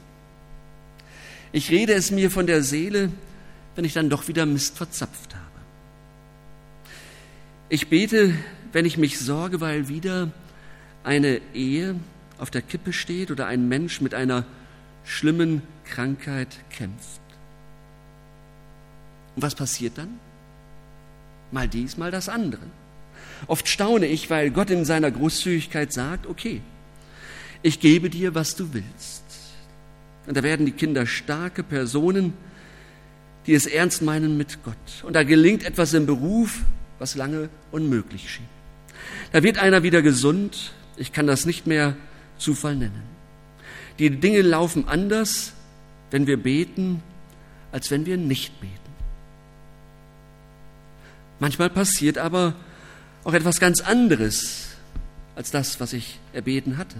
Ich 1.52 1.70
rede 1.70 1.94
es 1.94 2.10
mir 2.10 2.30
von 2.30 2.46
der 2.46 2.62
Seele, 2.62 3.10
wenn 3.74 3.84
ich 3.84 3.92
dann 3.92 4.10
doch 4.10 4.28
wieder 4.28 4.46
Mist 4.46 4.76
verzapft 4.76 5.34
habe. 5.34 5.46
Ich 7.68 7.88
bete, 7.88 8.34
wenn 8.72 8.84
ich 8.84 8.96
mich 8.96 9.18
sorge, 9.18 9.60
weil 9.60 9.88
wieder 9.88 10.30
eine 11.02 11.40
Ehe 11.54 11.96
auf 12.38 12.50
der 12.50 12.62
Kippe 12.62 12.92
steht 12.92 13.30
oder 13.30 13.46
ein 13.46 13.68
Mensch 13.68 14.00
mit 14.00 14.14
einer 14.14 14.44
schlimmen 15.04 15.62
Krankheit 15.84 16.48
kämpft. 16.70 17.20
Und 19.36 19.42
was 19.42 19.54
passiert 19.54 19.98
dann? 19.98 20.18
Mal 21.52 21.68
dies, 21.68 21.96
mal 21.96 22.10
das 22.10 22.28
andere. 22.28 22.62
Oft 23.46 23.68
staune 23.68 24.06
ich, 24.06 24.30
weil 24.30 24.50
Gott 24.50 24.70
in 24.70 24.84
seiner 24.84 25.10
Großzügigkeit 25.10 25.92
sagt, 25.92 26.26
okay, 26.26 26.60
ich 27.62 27.80
gebe 27.80 28.10
dir, 28.10 28.34
was 28.34 28.54
du 28.54 28.72
willst. 28.72 29.19
Und 30.26 30.36
da 30.36 30.42
werden 30.42 30.66
die 30.66 30.72
Kinder 30.72 31.06
starke 31.06 31.62
Personen, 31.62 32.34
die 33.46 33.54
es 33.54 33.66
ernst 33.66 34.02
meinen 34.02 34.36
mit 34.36 34.62
Gott. 34.64 34.76
Und 35.02 35.14
da 35.14 35.22
gelingt 35.22 35.64
etwas 35.64 35.94
im 35.94 36.06
Beruf, 36.06 36.60
was 36.98 37.14
lange 37.14 37.48
unmöglich 37.72 38.30
schien. 38.30 38.46
Da 39.32 39.42
wird 39.42 39.58
einer 39.58 39.82
wieder 39.82 40.02
gesund. 40.02 40.72
Ich 40.96 41.12
kann 41.12 41.26
das 41.26 41.46
nicht 41.46 41.66
mehr 41.66 41.96
Zufall 42.38 42.76
nennen. 42.76 43.02
Die 43.98 44.10
Dinge 44.10 44.42
laufen 44.42 44.88
anders, 44.88 45.52
wenn 46.10 46.26
wir 46.26 46.42
beten, 46.42 47.02
als 47.72 47.90
wenn 47.90 48.06
wir 48.06 48.16
nicht 48.16 48.60
beten. 48.60 48.74
Manchmal 51.38 51.70
passiert 51.70 52.18
aber 52.18 52.54
auch 53.24 53.32
etwas 53.32 53.60
ganz 53.60 53.80
anderes 53.80 54.68
als 55.36 55.50
das, 55.50 55.80
was 55.80 55.92
ich 55.92 56.18
erbeten 56.32 56.76
hatte. 56.76 56.96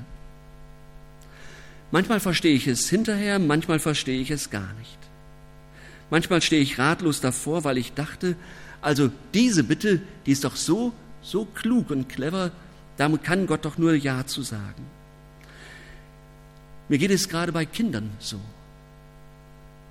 Manchmal 1.93 2.21
verstehe 2.21 2.55
ich 2.55 2.67
es 2.67 2.89
hinterher, 2.89 3.39
manchmal 3.39 3.81
verstehe 3.81 4.21
ich 4.21 4.31
es 4.31 4.51
gar 4.51 4.73
nicht. 4.75 4.99
Manchmal 6.11 6.43
stehe 6.43 6.63
ich 6.63 6.79
ratlos 6.79 7.21
davor, 7.21 7.65
weil 7.65 7.79
ich 7.79 7.93
dachte, 7.95 8.37
also 8.81 9.11
diese 9.35 9.65
Bitte, 9.65 10.01
die 10.27 10.33
ist 10.33 10.45
doch 10.45 10.57
so, 10.57 10.93
so 11.23 11.45
klug 11.45 11.91
und 11.91 12.09
clever, 12.09 12.51
damit 12.97 13.25
kann 13.25 13.47
Gott 13.47 13.65
doch 13.65 13.79
nur 13.79 13.95
Ja 13.95 14.27
zu 14.27 14.43
sagen. 14.43 14.85
Mir 16.89 16.99
geht 16.99 17.11
es 17.11 17.29
gerade 17.29 17.53
bei 17.53 17.65
Kindern 17.65 18.11
so. 18.19 18.41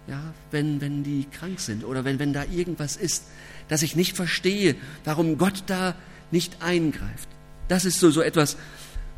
Ja, 0.08 0.22
wenn, 0.52 0.82
wenn 0.82 1.04
die 1.04 1.26
krank 1.32 1.60
sind 1.60 1.84
oder 1.84 2.04
wenn, 2.04 2.20
wenn 2.20 2.34
da 2.34 2.44
irgendwas 2.44 2.98
ist, 2.98 3.26
dass 3.68 3.84
ich 3.84 3.96
nicht 3.96 4.16
verstehe, 4.16 4.76
warum 5.06 5.38
Gott 5.38 5.64
da 5.68 5.96
nicht 6.32 6.62
eingreift. 6.62 7.30
Das 7.68 7.86
ist 7.86 8.00
so, 8.00 8.10
so 8.10 8.22
etwas, 8.22 8.58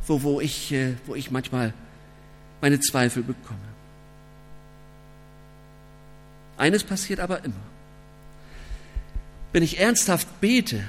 wo, 0.06 0.22
wo, 0.24 0.42
ich, 0.42 0.72
äh, 0.74 0.96
wo 1.06 1.16
ich 1.16 1.32
manchmal 1.32 1.74
meine 2.62 2.80
Zweifel 2.80 3.24
bekomme. 3.24 3.60
Eines 6.58 6.84
passiert 6.84 7.20
aber 7.20 7.44
immer. 7.44 7.56
Wenn 9.52 9.64
ich 9.64 9.80
ernsthaft 9.80 10.40
bete, 10.40 10.84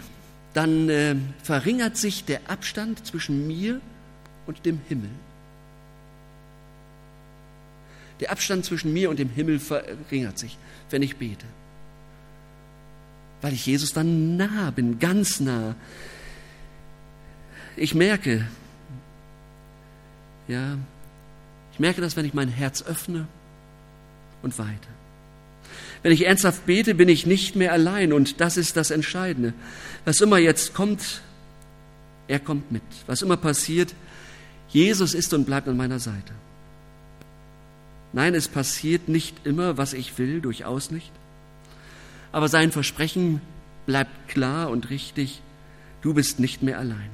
dann 0.55 0.89
äh, 0.89 1.17
verringert 1.43 1.97
sich 1.97 2.25
der 2.25 2.41
Abstand 2.49 3.07
zwischen 3.07 3.47
mir 3.47 3.81
und 4.47 4.65
dem 4.67 4.81
Himmel. 4.89 5.09
Der 8.21 8.31
Abstand 8.31 8.65
zwischen 8.65 8.93
mir 8.93 9.11
und 9.11 9.19
dem 9.19 9.31
Himmel 9.31 9.59
verringert 9.59 10.39
sich, 10.39 10.59
wenn 10.91 11.03
ich 11.03 11.17
bete. 11.17 11.47
Weil 13.41 13.55
ich 13.55 13.67
Jesus 13.67 13.93
dann 13.93 14.37
nah 14.37 14.71
bin, 14.71 14.99
ganz 15.01 15.41
nah. 15.41 15.75
Ich 17.77 17.95
merke, 17.95 18.47
ja, 20.47 20.77
ich 21.73 21.79
merke 21.79 22.01
das, 22.01 22.17
wenn 22.17 22.25
ich 22.25 22.35
mein 22.35 22.49
Herz 22.49 22.83
öffne 22.83 23.27
und 24.43 24.59
weite. 24.59 24.89
Wenn 26.03 26.13
ich 26.13 26.27
ernsthaft 26.27 26.67
bete, 26.67 26.95
bin 26.95 27.09
ich 27.09 27.27
nicht 27.27 27.55
mehr 27.57 27.73
allein 27.73 28.13
und 28.13 28.41
das 28.41 28.57
ist 28.57 28.77
das 28.77 28.91
Entscheidende. 28.91 29.55
Was 30.05 30.21
immer 30.21 30.39
jetzt 30.39 30.75
kommt, 30.75 31.23
er 32.29 32.41
kommt 32.41 32.73
mit. 32.73 32.83
Was 33.07 33.23
immer 33.23 33.37
passiert, 33.37 33.95
Jesus 34.69 35.15
ist 35.15 35.33
und 35.33 35.45
bleibt 35.45 35.69
an 35.69 35.77
meiner 35.77 36.01
Seite. 36.01 36.33
Nein, 38.13 38.35
es 38.35 38.49
passiert 38.49 39.09
nicht 39.09 39.47
immer, 39.47 39.79
was 39.79 39.93
ich 39.93 40.19
will, 40.19 40.41
durchaus 40.41 40.91
nicht. 40.91 41.11
Aber 42.33 42.49
sein 42.49 42.73
Versprechen 42.73 43.41
bleibt 43.87 44.29
klar 44.29 44.71
und 44.71 44.91
richtig, 44.91 45.41
du 46.03 46.15
bist 46.15 46.41
nicht 46.41 46.63
mehr 46.63 46.79
allein. 46.79 47.11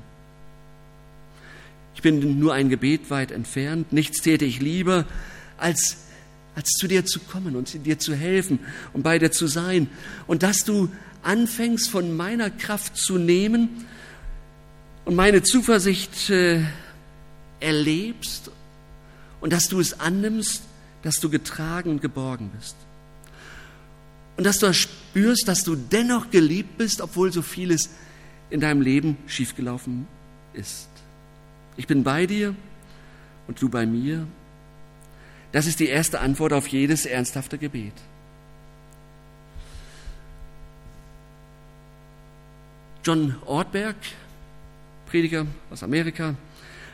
Ich 1.99 2.03
bin 2.03 2.39
nur 2.39 2.55
ein 2.55 2.69
Gebet 2.69 3.11
weit 3.11 3.33
entfernt, 3.33 3.93
nichts 3.93 4.21
täte 4.21 4.45
ich 4.45 4.61
lieber, 4.61 5.05
als 5.57 5.97
als 6.55 6.71
zu 6.71 6.87
dir 6.87 7.05
zu 7.05 7.19
kommen 7.19 7.57
und 7.57 7.87
dir 7.87 7.99
zu 7.99 8.15
helfen 8.15 8.61
und 8.93 9.03
bei 9.03 9.19
dir 9.19 9.33
zu 9.33 9.49
sein. 9.49 9.89
Und 10.29 10.45
dass 10.45 10.59
du 10.59 10.91
anfängst, 11.25 11.89
von 11.89 12.17
meiner 12.17 12.51
Kraft 12.51 12.97
zu 12.97 13.19
nehmen 13.19 13.85
und 15.07 15.17
meine 15.17 15.43
Zuversicht 15.43 16.31
äh, 16.31 16.63
erlebst 17.59 18.53
und 19.41 19.53
dass 19.53 19.69
du 19.69 19.81
es 19.81 19.99
annimmst, 19.99 20.63
dass 21.03 21.19
du 21.19 21.31
getragen 21.31 21.91
und 21.91 22.01
geborgen 22.01 22.53
bist. 22.57 22.77
Und 24.37 24.45
dass 24.45 24.61
du 24.61 24.73
spürst, 24.73 25.49
dass 25.49 25.65
du 25.65 25.75
dennoch 25.75 26.31
geliebt 26.31 26.79
bist, 26.79 27.01
obwohl 27.01 27.33
so 27.33 27.43
vieles 27.43 27.91
in 28.51 28.61
deinem 28.61 28.83
Leben 28.83 29.17
schiefgelaufen 29.27 30.07
ist. 30.55 30.88
Ich 31.79 31.87
bin 31.87 32.05
bei 32.05 32.27
dir 32.27 32.55
und 33.47 33.63
du 33.63 33.71
bei 33.71 33.87
mir 33.87 34.27
das 35.53 35.67
ist 35.67 35.81
die 35.81 35.89
erste 35.89 36.21
Antwort 36.21 36.53
auf 36.53 36.67
jedes 36.69 37.07
ernsthafte 37.07 37.57
Gebet. 37.59 37.95
John 43.03 43.37
Ortberg, 43.47 43.97
Prediger 45.07 45.47
aus 45.71 45.83
Amerika, 45.83 46.35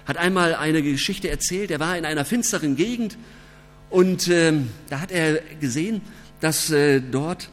hat 0.06 0.18
einmal 0.18 0.54
eine 0.54 0.82
Geschichte 0.82 1.30
erzählt. 1.30 1.70
Er 1.72 1.80
war 1.80 1.98
in 1.98 2.04
einer 2.04 2.24
finsteren 2.24 2.76
Gegend 2.76 3.16
und 3.90 4.28
äh, 4.28 4.52
da 4.88 5.00
hat 5.00 5.10
er 5.10 5.40
gesehen, 5.60 6.02
dass 6.40 6.70
äh, 6.70 7.00
dort 7.00 7.48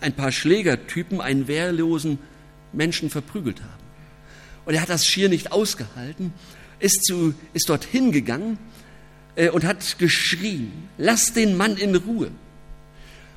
ein 0.00 0.12
paar 0.12 0.32
Schlägertypen 0.32 1.20
einen 1.20 1.48
wehrlosen 1.48 2.18
Menschen 2.72 3.08
verprügelt 3.08 3.62
haben. 3.62 3.79
Und 4.64 4.74
er 4.74 4.82
hat 4.82 4.88
das 4.88 5.04
schier 5.04 5.28
nicht 5.28 5.52
ausgehalten, 5.52 6.32
ist, 6.78 7.04
zu, 7.04 7.34
ist 7.52 7.68
dorthin 7.68 8.12
gegangen 8.12 8.58
äh, 9.36 9.50
und 9.50 9.64
hat 9.64 9.98
geschrien, 9.98 10.88
lass 10.98 11.32
den 11.32 11.56
Mann 11.56 11.76
in 11.76 11.94
Ruhe. 11.94 12.30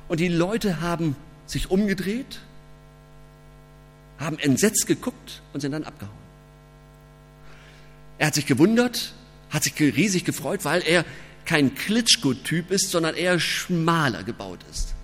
Und 0.08 0.20
die 0.20 0.28
Leute 0.28 0.80
haben 0.80 1.16
sich 1.46 1.70
umgedreht, 1.70 2.40
haben 4.18 4.38
entsetzt 4.38 4.86
geguckt 4.86 5.42
und 5.52 5.60
sind 5.60 5.72
dann 5.72 5.84
abgehauen. 5.84 6.24
Er 8.18 8.28
hat 8.28 8.34
sich 8.34 8.46
gewundert, 8.46 9.12
hat 9.50 9.64
sich 9.64 9.78
riesig 9.78 10.24
gefreut, 10.24 10.64
weil 10.64 10.82
er 10.86 11.04
kein 11.44 11.74
Klitschko-Typ 11.74 12.70
ist, 12.70 12.90
sondern 12.90 13.14
eher 13.16 13.38
schmaler 13.38 14.22
gebaut 14.22 14.60
ist. 14.70 14.94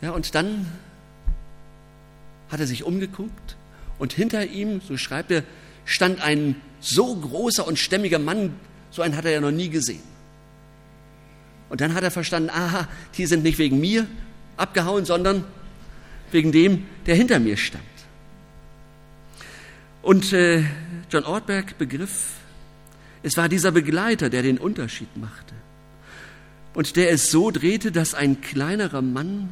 Ja, 0.00 0.10
und 0.12 0.34
dann 0.34 0.70
hat 2.50 2.60
er 2.60 2.66
sich 2.66 2.84
umgeguckt 2.84 3.55
und 3.98 4.12
hinter 4.12 4.46
ihm, 4.46 4.80
so 4.80 4.96
schreibt 4.96 5.30
er, 5.30 5.42
stand 5.84 6.20
ein 6.20 6.56
so 6.80 7.14
großer 7.16 7.66
und 7.66 7.78
stämmiger 7.78 8.18
Mann, 8.18 8.54
so 8.90 9.02
einen 9.02 9.16
hat 9.16 9.24
er 9.24 9.32
ja 9.32 9.40
noch 9.40 9.50
nie 9.50 9.68
gesehen. 9.68 10.02
Und 11.68 11.80
dann 11.80 11.94
hat 11.94 12.04
er 12.04 12.10
verstanden, 12.10 12.50
aha, 12.50 12.88
die 13.16 13.26
sind 13.26 13.42
nicht 13.42 13.58
wegen 13.58 13.80
mir 13.80 14.06
abgehauen, 14.56 15.04
sondern 15.04 15.44
wegen 16.30 16.52
dem, 16.52 16.86
der 17.06 17.16
hinter 17.16 17.38
mir 17.38 17.56
stand. 17.56 17.82
Und 20.02 20.32
äh, 20.32 20.62
John 21.10 21.24
Ortberg 21.24 21.78
begriff, 21.78 22.34
es 23.22 23.36
war 23.36 23.48
dieser 23.48 23.72
Begleiter, 23.72 24.30
der 24.30 24.42
den 24.42 24.58
Unterschied 24.58 25.16
machte. 25.16 25.54
Und 26.74 26.96
der 26.96 27.10
es 27.10 27.30
so 27.30 27.50
drehte, 27.50 27.90
dass 27.90 28.14
ein 28.14 28.40
kleinerer 28.40 29.02
Mann 29.02 29.48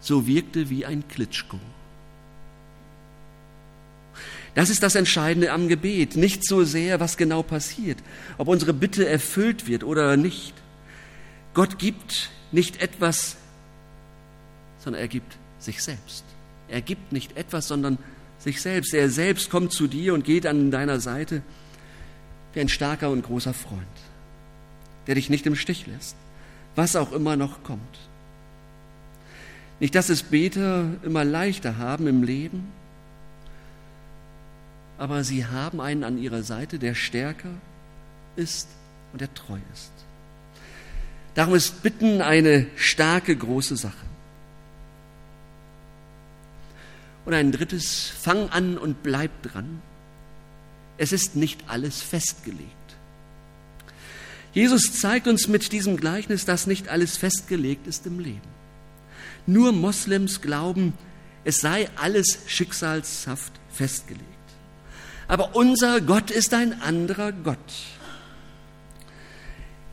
so 0.00 0.26
wirkte 0.26 0.70
wie 0.70 0.86
ein 0.86 1.06
Klitschko. 1.08 1.58
Das 4.54 4.70
ist 4.70 4.82
das 4.82 4.94
Entscheidende 4.94 5.52
am 5.52 5.68
Gebet. 5.68 6.16
Nicht 6.16 6.46
so 6.46 6.64
sehr, 6.64 7.00
was 7.00 7.16
genau 7.16 7.42
passiert, 7.42 7.98
ob 8.38 8.48
unsere 8.48 8.72
Bitte 8.72 9.08
erfüllt 9.08 9.66
wird 9.66 9.82
oder 9.82 10.16
nicht. 10.16 10.54
Gott 11.54 11.78
gibt 11.78 12.30
nicht 12.52 12.80
etwas, 12.80 13.36
sondern 14.78 15.02
er 15.02 15.08
gibt 15.08 15.36
sich 15.58 15.82
selbst. 15.82 16.24
Er 16.68 16.80
gibt 16.80 17.12
nicht 17.12 17.36
etwas, 17.36 17.68
sondern 17.68 17.98
sich 18.38 18.60
selbst. 18.60 18.94
Er 18.94 19.10
selbst 19.10 19.50
kommt 19.50 19.72
zu 19.72 19.86
dir 19.86 20.14
und 20.14 20.24
geht 20.24 20.46
an 20.46 20.70
deiner 20.70 21.00
Seite 21.00 21.42
wie 22.52 22.60
ein 22.60 22.68
starker 22.68 23.10
und 23.10 23.22
großer 23.22 23.54
Freund, 23.54 23.82
der 25.06 25.16
dich 25.16 25.30
nicht 25.30 25.46
im 25.46 25.56
Stich 25.56 25.86
lässt, 25.86 26.14
was 26.76 26.94
auch 26.94 27.12
immer 27.12 27.36
noch 27.36 27.64
kommt. 27.64 27.80
Nicht, 29.80 29.96
dass 29.96 30.08
es 30.08 30.22
Beter 30.22 30.86
immer 31.02 31.24
leichter 31.24 31.78
haben 31.78 32.06
im 32.06 32.22
Leben, 32.22 32.68
aber 34.98 35.24
sie 35.24 35.46
haben 35.46 35.80
einen 35.80 36.04
an 36.04 36.18
ihrer 36.18 36.42
Seite, 36.42 36.78
der 36.78 36.94
stärker 36.94 37.50
ist 38.36 38.68
und 39.12 39.20
der 39.20 39.32
treu 39.34 39.58
ist. 39.72 39.92
Darum 41.34 41.54
ist 41.54 41.82
Bitten 41.82 42.22
eine 42.22 42.66
starke, 42.76 43.36
große 43.36 43.76
Sache. 43.76 43.94
Und 47.24 47.34
ein 47.34 47.52
drittes, 47.52 48.12
fang 48.20 48.50
an 48.50 48.78
und 48.78 49.02
bleib 49.02 49.42
dran. 49.42 49.82
Es 50.96 51.12
ist 51.12 51.34
nicht 51.34 51.68
alles 51.68 52.02
festgelegt. 52.02 52.70
Jesus 54.52 55.00
zeigt 55.00 55.26
uns 55.26 55.48
mit 55.48 55.72
diesem 55.72 55.96
Gleichnis, 55.96 56.44
dass 56.44 56.68
nicht 56.68 56.88
alles 56.88 57.16
festgelegt 57.16 57.88
ist 57.88 58.06
im 58.06 58.20
Leben. 58.20 58.54
Nur 59.46 59.72
Moslems 59.72 60.40
glauben, 60.40 60.92
es 61.44 61.58
sei 61.58 61.88
alles 61.96 62.38
schicksalshaft 62.46 63.52
festgelegt. 63.70 64.33
Aber 65.28 65.56
unser 65.56 66.00
Gott 66.00 66.30
ist 66.30 66.52
ein 66.54 66.80
anderer 66.82 67.32
Gott. 67.32 67.58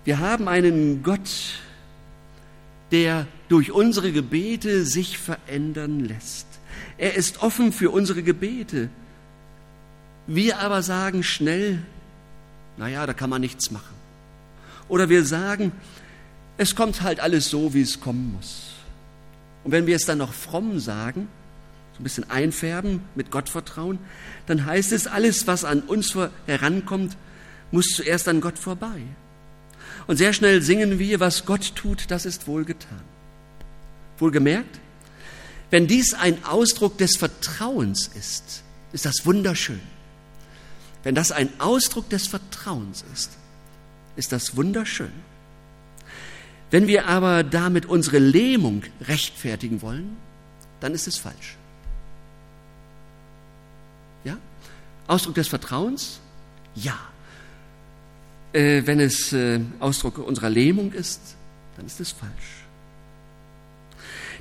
Wir 0.04 0.20
haben 0.20 0.48
einen 0.48 1.04
Gott, 1.04 1.60
der 2.92 3.28
durch 3.48 3.72
unsere 3.72 4.12
Gebete 4.12 4.86
sich 4.86 5.18
verändern 5.18 6.00
lässt. 6.02 6.48
Er 6.98 7.16
ist 7.16 7.42
offen 7.42 7.72
für 7.72 7.92
unsere 7.92 8.24
Gebete. 8.24 8.90
Wir 10.28 10.60
aber 10.60 10.82
sagen 10.82 11.24
schnell, 11.24 11.80
naja, 12.78 13.06
da 13.06 13.14
kann 13.14 13.30
man 13.30 13.42
nichts 13.42 13.72
machen. 13.72 13.96
Oder 14.88 15.10
wir 15.10 15.24
sagen, 15.24 15.72
es 16.58 16.76
kommt 16.76 17.02
halt 17.02 17.20
alles 17.20 17.50
so, 17.50 17.74
wie 17.74 17.82
es 17.82 18.00
kommen 18.02 18.34
muss. 18.36 18.72
Und 19.64 19.72
wenn 19.72 19.88
wir 19.88 19.96
es 19.96 20.06
dann 20.06 20.18
noch 20.18 20.34
fromm 20.34 20.80
sagen, 20.80 21.28
ein 22.02 22.04
bisschen 22.04 22.30
einfärben 22.30 23.02
mit 23.16 23.32
Gottvertrauen, 23.32 24.00
dann 24.48 24.66
heißt 24.66 24.92
es, 24.92 25.08
alles, 25.08 25.48
was 25.48 25.64
an 25.64 25.82
uns 25.82 26.16
herankommt, 26.48 27.16
muss 27.72 27.86
zuerst 27.96 28.28
an 28.28 28.42
Gott 28.42 28.58
vorbei. 28.58 29.02
Und 30.08 30.18
sehr 30.18 30.34
schnell 30.34 30.62
singen 30.62 31.00
wir, 31.00 31.20
was 31.20 31.46
Gott 31.46 31.76
tut, 31.76 32.10
das 32.10 32.26
ist 32.26 32.48
wohlgetan. 32.48 33.02
Wohlgemerkt, 34.18 34.80
wenn 35.70 35.88
dies 35.88 36.14
ein 36.14 36.44
Ausdruck 36.44 36.98
des 36.98 37.16
Vertrauens 37.16 38.10
ist, 38.18 38.64
ist 38.92 39.06
das 39.06 39.26
wunderschön. 39.26 39.80
Wenn 41.04 41.16
das 41.16 41.32
ein 41.32 41.50
Ausdruck 41.60 42.10
des 42.10 42.28
Vertrauens 42.28 43.06
ist, 43.14 43.32
ist 44.16 44.32
das 44.32 44.58
wunderschön. 44.58 45.12
Wenn 46.72 46.88
wir 46.88 47.08
aber 47.08 47.44
damit 47.44 47.86
unsere 47.86 48.20
Lähmung 48.20 48.84
rechtfertigen 49.02 49.82
wollen, 49.82 50.18
dann 50.80 50.94
ist 50.94 51.08
es 51.08 51.18
falsch. 51.18 51.58
Ja? 54.24 54.38
Ausdruck 55.12 55.36
des 55.36 55.50
Vertrauens? 55.50 56.20
Ja. 56.74 56.98
Äh, 58.54 58.84
wenn 58.86 59.00
es 59.00 59.34
äh, 59.34 59.60
Ausdruck 59.80 60.18
unserer 60.18 60.50
Lähmung 60.50 60.94
ist, 60.94 61.36
dann 61.76 61.86
ist 61.86 62.00
es 62.00 62.12
falsch. 62.12 62.66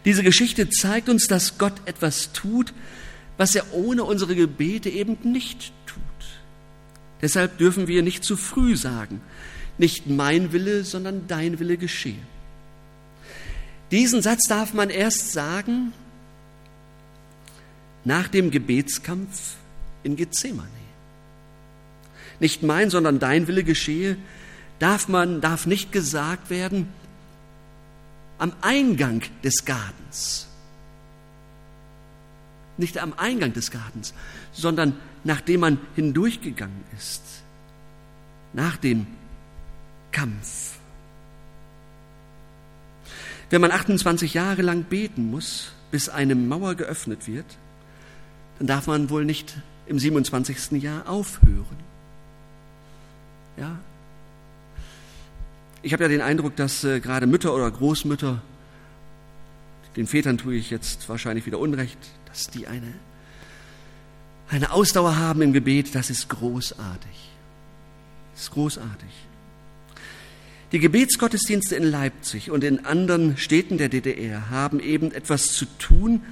Diese 0.04 0.22
Geschichte 0.22 0.70
zeigt 0.70 1.09
uns, 1.09 1.26
dass 1.26 1.59
Gott 1.59 1.74
etwas 1.87 2.33
tut, 2.33 2.72
was 3.37 3.54
er 3.54 3.74
ohne 3.74 4.04
unsere 4.04 4.35
Gebete 4.35 4.88
eben 4.88 5.18
nicht 5.24 5.72
tut. 5.87 6.00
Deshalb 7.20 7.59
dürfen 7.59 7.87
wir 7.87 8.02
nicht 8.02 8.24
zu 8.24 8.37
früh 8.37 8.76
sagen, 8.76 9.20
nicht 9.76 10.06
mein 10.06 10.52
Wille, 10.52 10.85
sondern 10.85 11.26
dein 11.26 11.59
Wille 11.59 11.76
geschehe. 11.76 12.22
Diesen 13.90 14.22
Satz 14.22 14.44
darf 14.48 14.72
man 14.72 14.88
erst 14.88 15.33
sagen 15.33 15.92
nach 18.04 18.28
dem 18.28 18.50
Gebetskampf 18.50 19.56
in 20.02 20.16
Gethsemane 20.16 20.80
nicht 22.40 22.62
mein, 22.62 22.90
sondern 22.90 23.18
dein 23.18 23.46
Wille 23.46 23.62
geschehe, 23.62 24.16
darf 24.78 25.08
man, 25.08 25.40
darf 25.40 25.66
nicht 25.66 25.92
gesagt 25.92 26.50
werden 26.50 26.88
am 28.38 28.52
Eingang 28.62 29.22
des 29.44 29.66
Gartens. 29.66 30.46
Nicht 32.78 32.96
am 32.96 33.12
Eingang 33.18 33.52
des 33.52 33.70
Gartens, 33.70 34.14
sondern 34.52 34.96
nachdem 35.22 35.60
man 35.60 35.78
hindurchgegangen 35.94 36.82
ist, 36.96 37.22
nach 38.54 38.78
dem 38.78 39.06
Kampf. 40.12 40.78
Wenn 43.50 43.60
man 43.60 43.70
28 43.70 44.32
Jahre 44.32 44.62
lang 44.62 44.84
beten 44.84 45.30
muss, 45.30 45.72
bis 45.90 46.08
eine 46.08 46.34
Mauer 46.34 46.74
geöffnet 46.74 47.26
wird, 47.26 47.44
dann 48.58 48.66
darf 48.66 48.86
man 48.86 49.10
wohl 49.10 49.26
nicht 49.26 49.58
im 49.90 49.98
27. 49.98 50.81
Jahr 50.81 51.09
aufhören. 51.09 51.76
Ja? 53.57 53.76
Ich 55.83 55.92
habe 55.92 56.05
ja 56.05 56.09
den 56.09 56.20
Eindruck, 56.20 56.55
dass 56.55 56.85
äh, 56.85 57.00
gerade 57.00 57.26
Mütter 57.26 57.53
oder 57.53 57.68
Großmütter, 57.68 58.40
den 59.96 60.07
Vätern 60.07 60.38
tue 60.38 60.55
ich 60.55 60.70
jetzt 60.70 61.09
wahrscheinlich 61.09 61.44
wieder 61.44 61.59
Unrecht, 61.59 61.98
dass 62.26 62.46
die 62.46 62.68
eine, 62.68 62.94
eine 64.48 64.70
Ausdauer 64.70 65.16
haben 65.18 65.42
im 65.42 65.53
Gebet, 65.53 65.92
das 65.96 66.09
ist 66.09 66.29
großartig. 66.29 67.31
Das 68.35 68.42
ist 68.44 68.50
großartig. 68.53 69.11
Die 70.70 70.79
Gebetsgottesdienste 70.79 71.74
in 71.74 71.83
Leipzig 71.83 72.53
und 72.53 72.62
in 72.62 72.87
anderen 72.87 73.37
Städten 73.37 73.76
der 73.76 73.88
DDR 73.88 74.50
haben 74.50 74.79
eben 74.79 75.11
etwas 75.11 75.48
zu 75.48 75.64
tun 75.79 76.22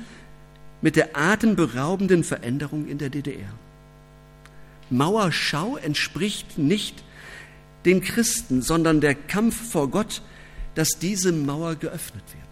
mit 0.81 0.97
der 0.97 1.17
atemberaubenden 1.17 2.25
Veränderung 2.25 2.87
in 2.87 2.99
der 2.99 3.11
DDR. 3.11 3.53
Mauerschau 4.91 5.77
entspricht 5.77 6.59
nicht 6.59 7.03
den 7.85 8.01
Christen, 8.01 8.63
sondern 8.63 9.01
der 9.01 9.15
Kampf 9.15 9.71
vor 9.71 9.89
Gott, 9.89 10.23
dass 10.75 10.99
diese 11.01 11.33
Mauer 11.33 11.75
geöffnet 11.75 12.25
wird. 12.27 12.49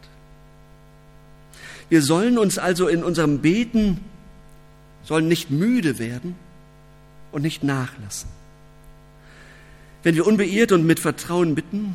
Wir 1.89 2.03
sollen 2.03 2.39
uns 2.39 2.59
also 2.59 2.89
in 2.89 3.05
unserem 3.05 3.39
Beten, 3.39 4.01
sollen 5.05 5.29
nicht 5.29 5.51
müde 5.51 5.99
werden 5.99 6.35
und 7.33 7.43
nicht 7.43 7.63
nachlassen. 7.63 8.29
Wenn 10.03 10.15
wir 10.15 10.27
unbeirrt 10.27 10.73
und 10.73 10.85
mit 10.85 11.01
Vertrauen 11.01 11.55
bitten, 11.55 11.95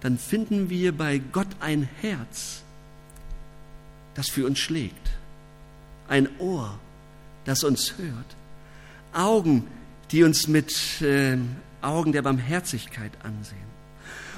dann 0.00 0.18
finden 0.18 0.68
wir 0.68 0.92
bei 0.96 1.18
Gott 1.18 1.46
ein 1.60 1.88
Herz, 2.00 2.62
das 4.14 4.28
für 4.28 4.46
uns 4.46 4.58
schlägt, 4.58 5.10
ein 6.08 6.28
Ohr, 6.38 6.78
das 7.44 7.64
uns 7.64 7.94
hört, 7.98 8.36
Augen, 9.12 9.66
die 10.10 10.22
uns 10.24 10.48
mit 10.48 11.00
äh, 11.02 11.36
Augen 11.80 12.12
der 12.12 12.22
Barmherzigkeit 12.22 13.12
ansehen. 13.22 13.72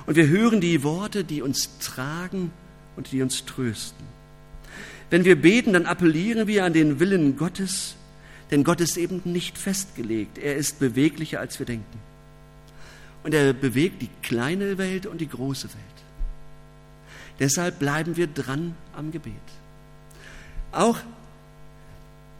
Und 0.06 0.16
wir 0.16 0.28
hören 0.28 0.60
die 0.60 0.82
Worte, 0.82 1.24
die 1.24 1.42
uns 1.42 1.78
tragen 1.78 2.52
und 2.96 3.12
die 3.12 3.22
uns 3.22 3.44
trösten. 3.44 4.04
Wenn 5.10 5.24
wir 5.24 5.40
beten, 5.40 5.72
dann 5.72 5.86
appellieren 5.86 6.46
wir 6.46 6.64
an 6.64 6.72
den 6.72 7.00
Willen 7.00 7.36
Gottes, 7.36 7.94
denn 8.50 8.64
Gott 8.64 8.80
ist 8.80 8.96
eben 8.96 9.22
nicht 9.24 9.58
festgelegt. 9.58 10.38
Er 10.38 10.56
ist 10.56 10.78
beweglicher, 10.78 11.40
als 11.40 11.58
wir 11.58 11.66
denken. 11.66 11.98
Und 13.22 13.32
er 13.32 13.52
bewegt 13.52 14.02
die 14.02 14.10
kleine 14.22 14.76
Welt 14.76 15.06
und 15.06 15.20
die 15.20 15.28
große 15.28 15.68
Welt. 15.68 15.80
Deshalb 17.40 17.78
bleiben 17.78 18.16
wir 18.16 18.26
dran 18.26 18.74
am 18.94 19.10
Gebet. 19.10 19.32
Auch 20.74 20.98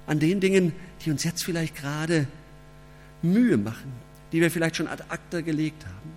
an 0.07 0.19
den 0.19 0.41
Dingen, 0.41 0.73
die 1.05 1.11
uns 1.11 1.25
jetzt 1.25 1.45
vielleicht 1.45 1.77
gerade 1.77 2.27
Mühe 3.23 3.57
machen, 3.57 3.93
die 4.33 4.41
wir 4.41 4.51
vielleicht 4.51 4.77
schon 4.77 4.89
ad 4.89 5.05
acta 5.09 5.41
gelegt 5.41 5.85
haben. 5.87 6.13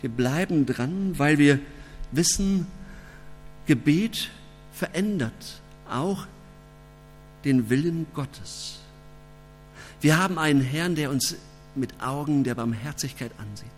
Wir 0.00 0.10
bleiben 0.10 0.66
dran, 0.66 1.14
weil 1.16 1.38
wir 1.38 1.60
wissen, 2.10 2.66
Gebet 3.66 4.30
verändert 4.74 5.60
auch 5.88 6.26
den 7.44 7.70
Willen 7.70 8.06
Gottes. 8.14 8.80
Wir 10.00 10.18
haben 10.18 10.38
einen 10.38 10.60
Herrn, 10.60 10.96
der 10.96 11.10
uns 11.10 11.36
mit 11.74 12.02
Augen 12.02 12.44
der 12.44 12.56
Barmherzigkeit 12.56 13.30
ansieht. 13.38 13.68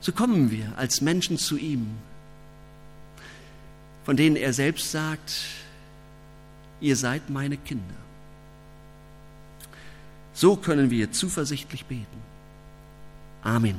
So 0.00 0.12
kommen 0.12 0.50
wir 0.50 0.72
als 0.76 1.00
Menschen 1.00 1.38
zu 1.38 1.56
ihm, 1.56 1.88
von 4.08 4.16
denen 4.16 4.36
er 4.36 4.54
selbst 4.54 4.90
sagt, 4.90 5.34
ihr 6.80 6.96
seid 6.96 7.28
meine 7.28 7.58
Kinder. 7.58 7.94
So 10.32 10.56
können 10.56 10.90
wir 10.90 11.12
zuversichtlich 11.12 11.84
beten. 11.84 12.22
Amen. 13.42 13.76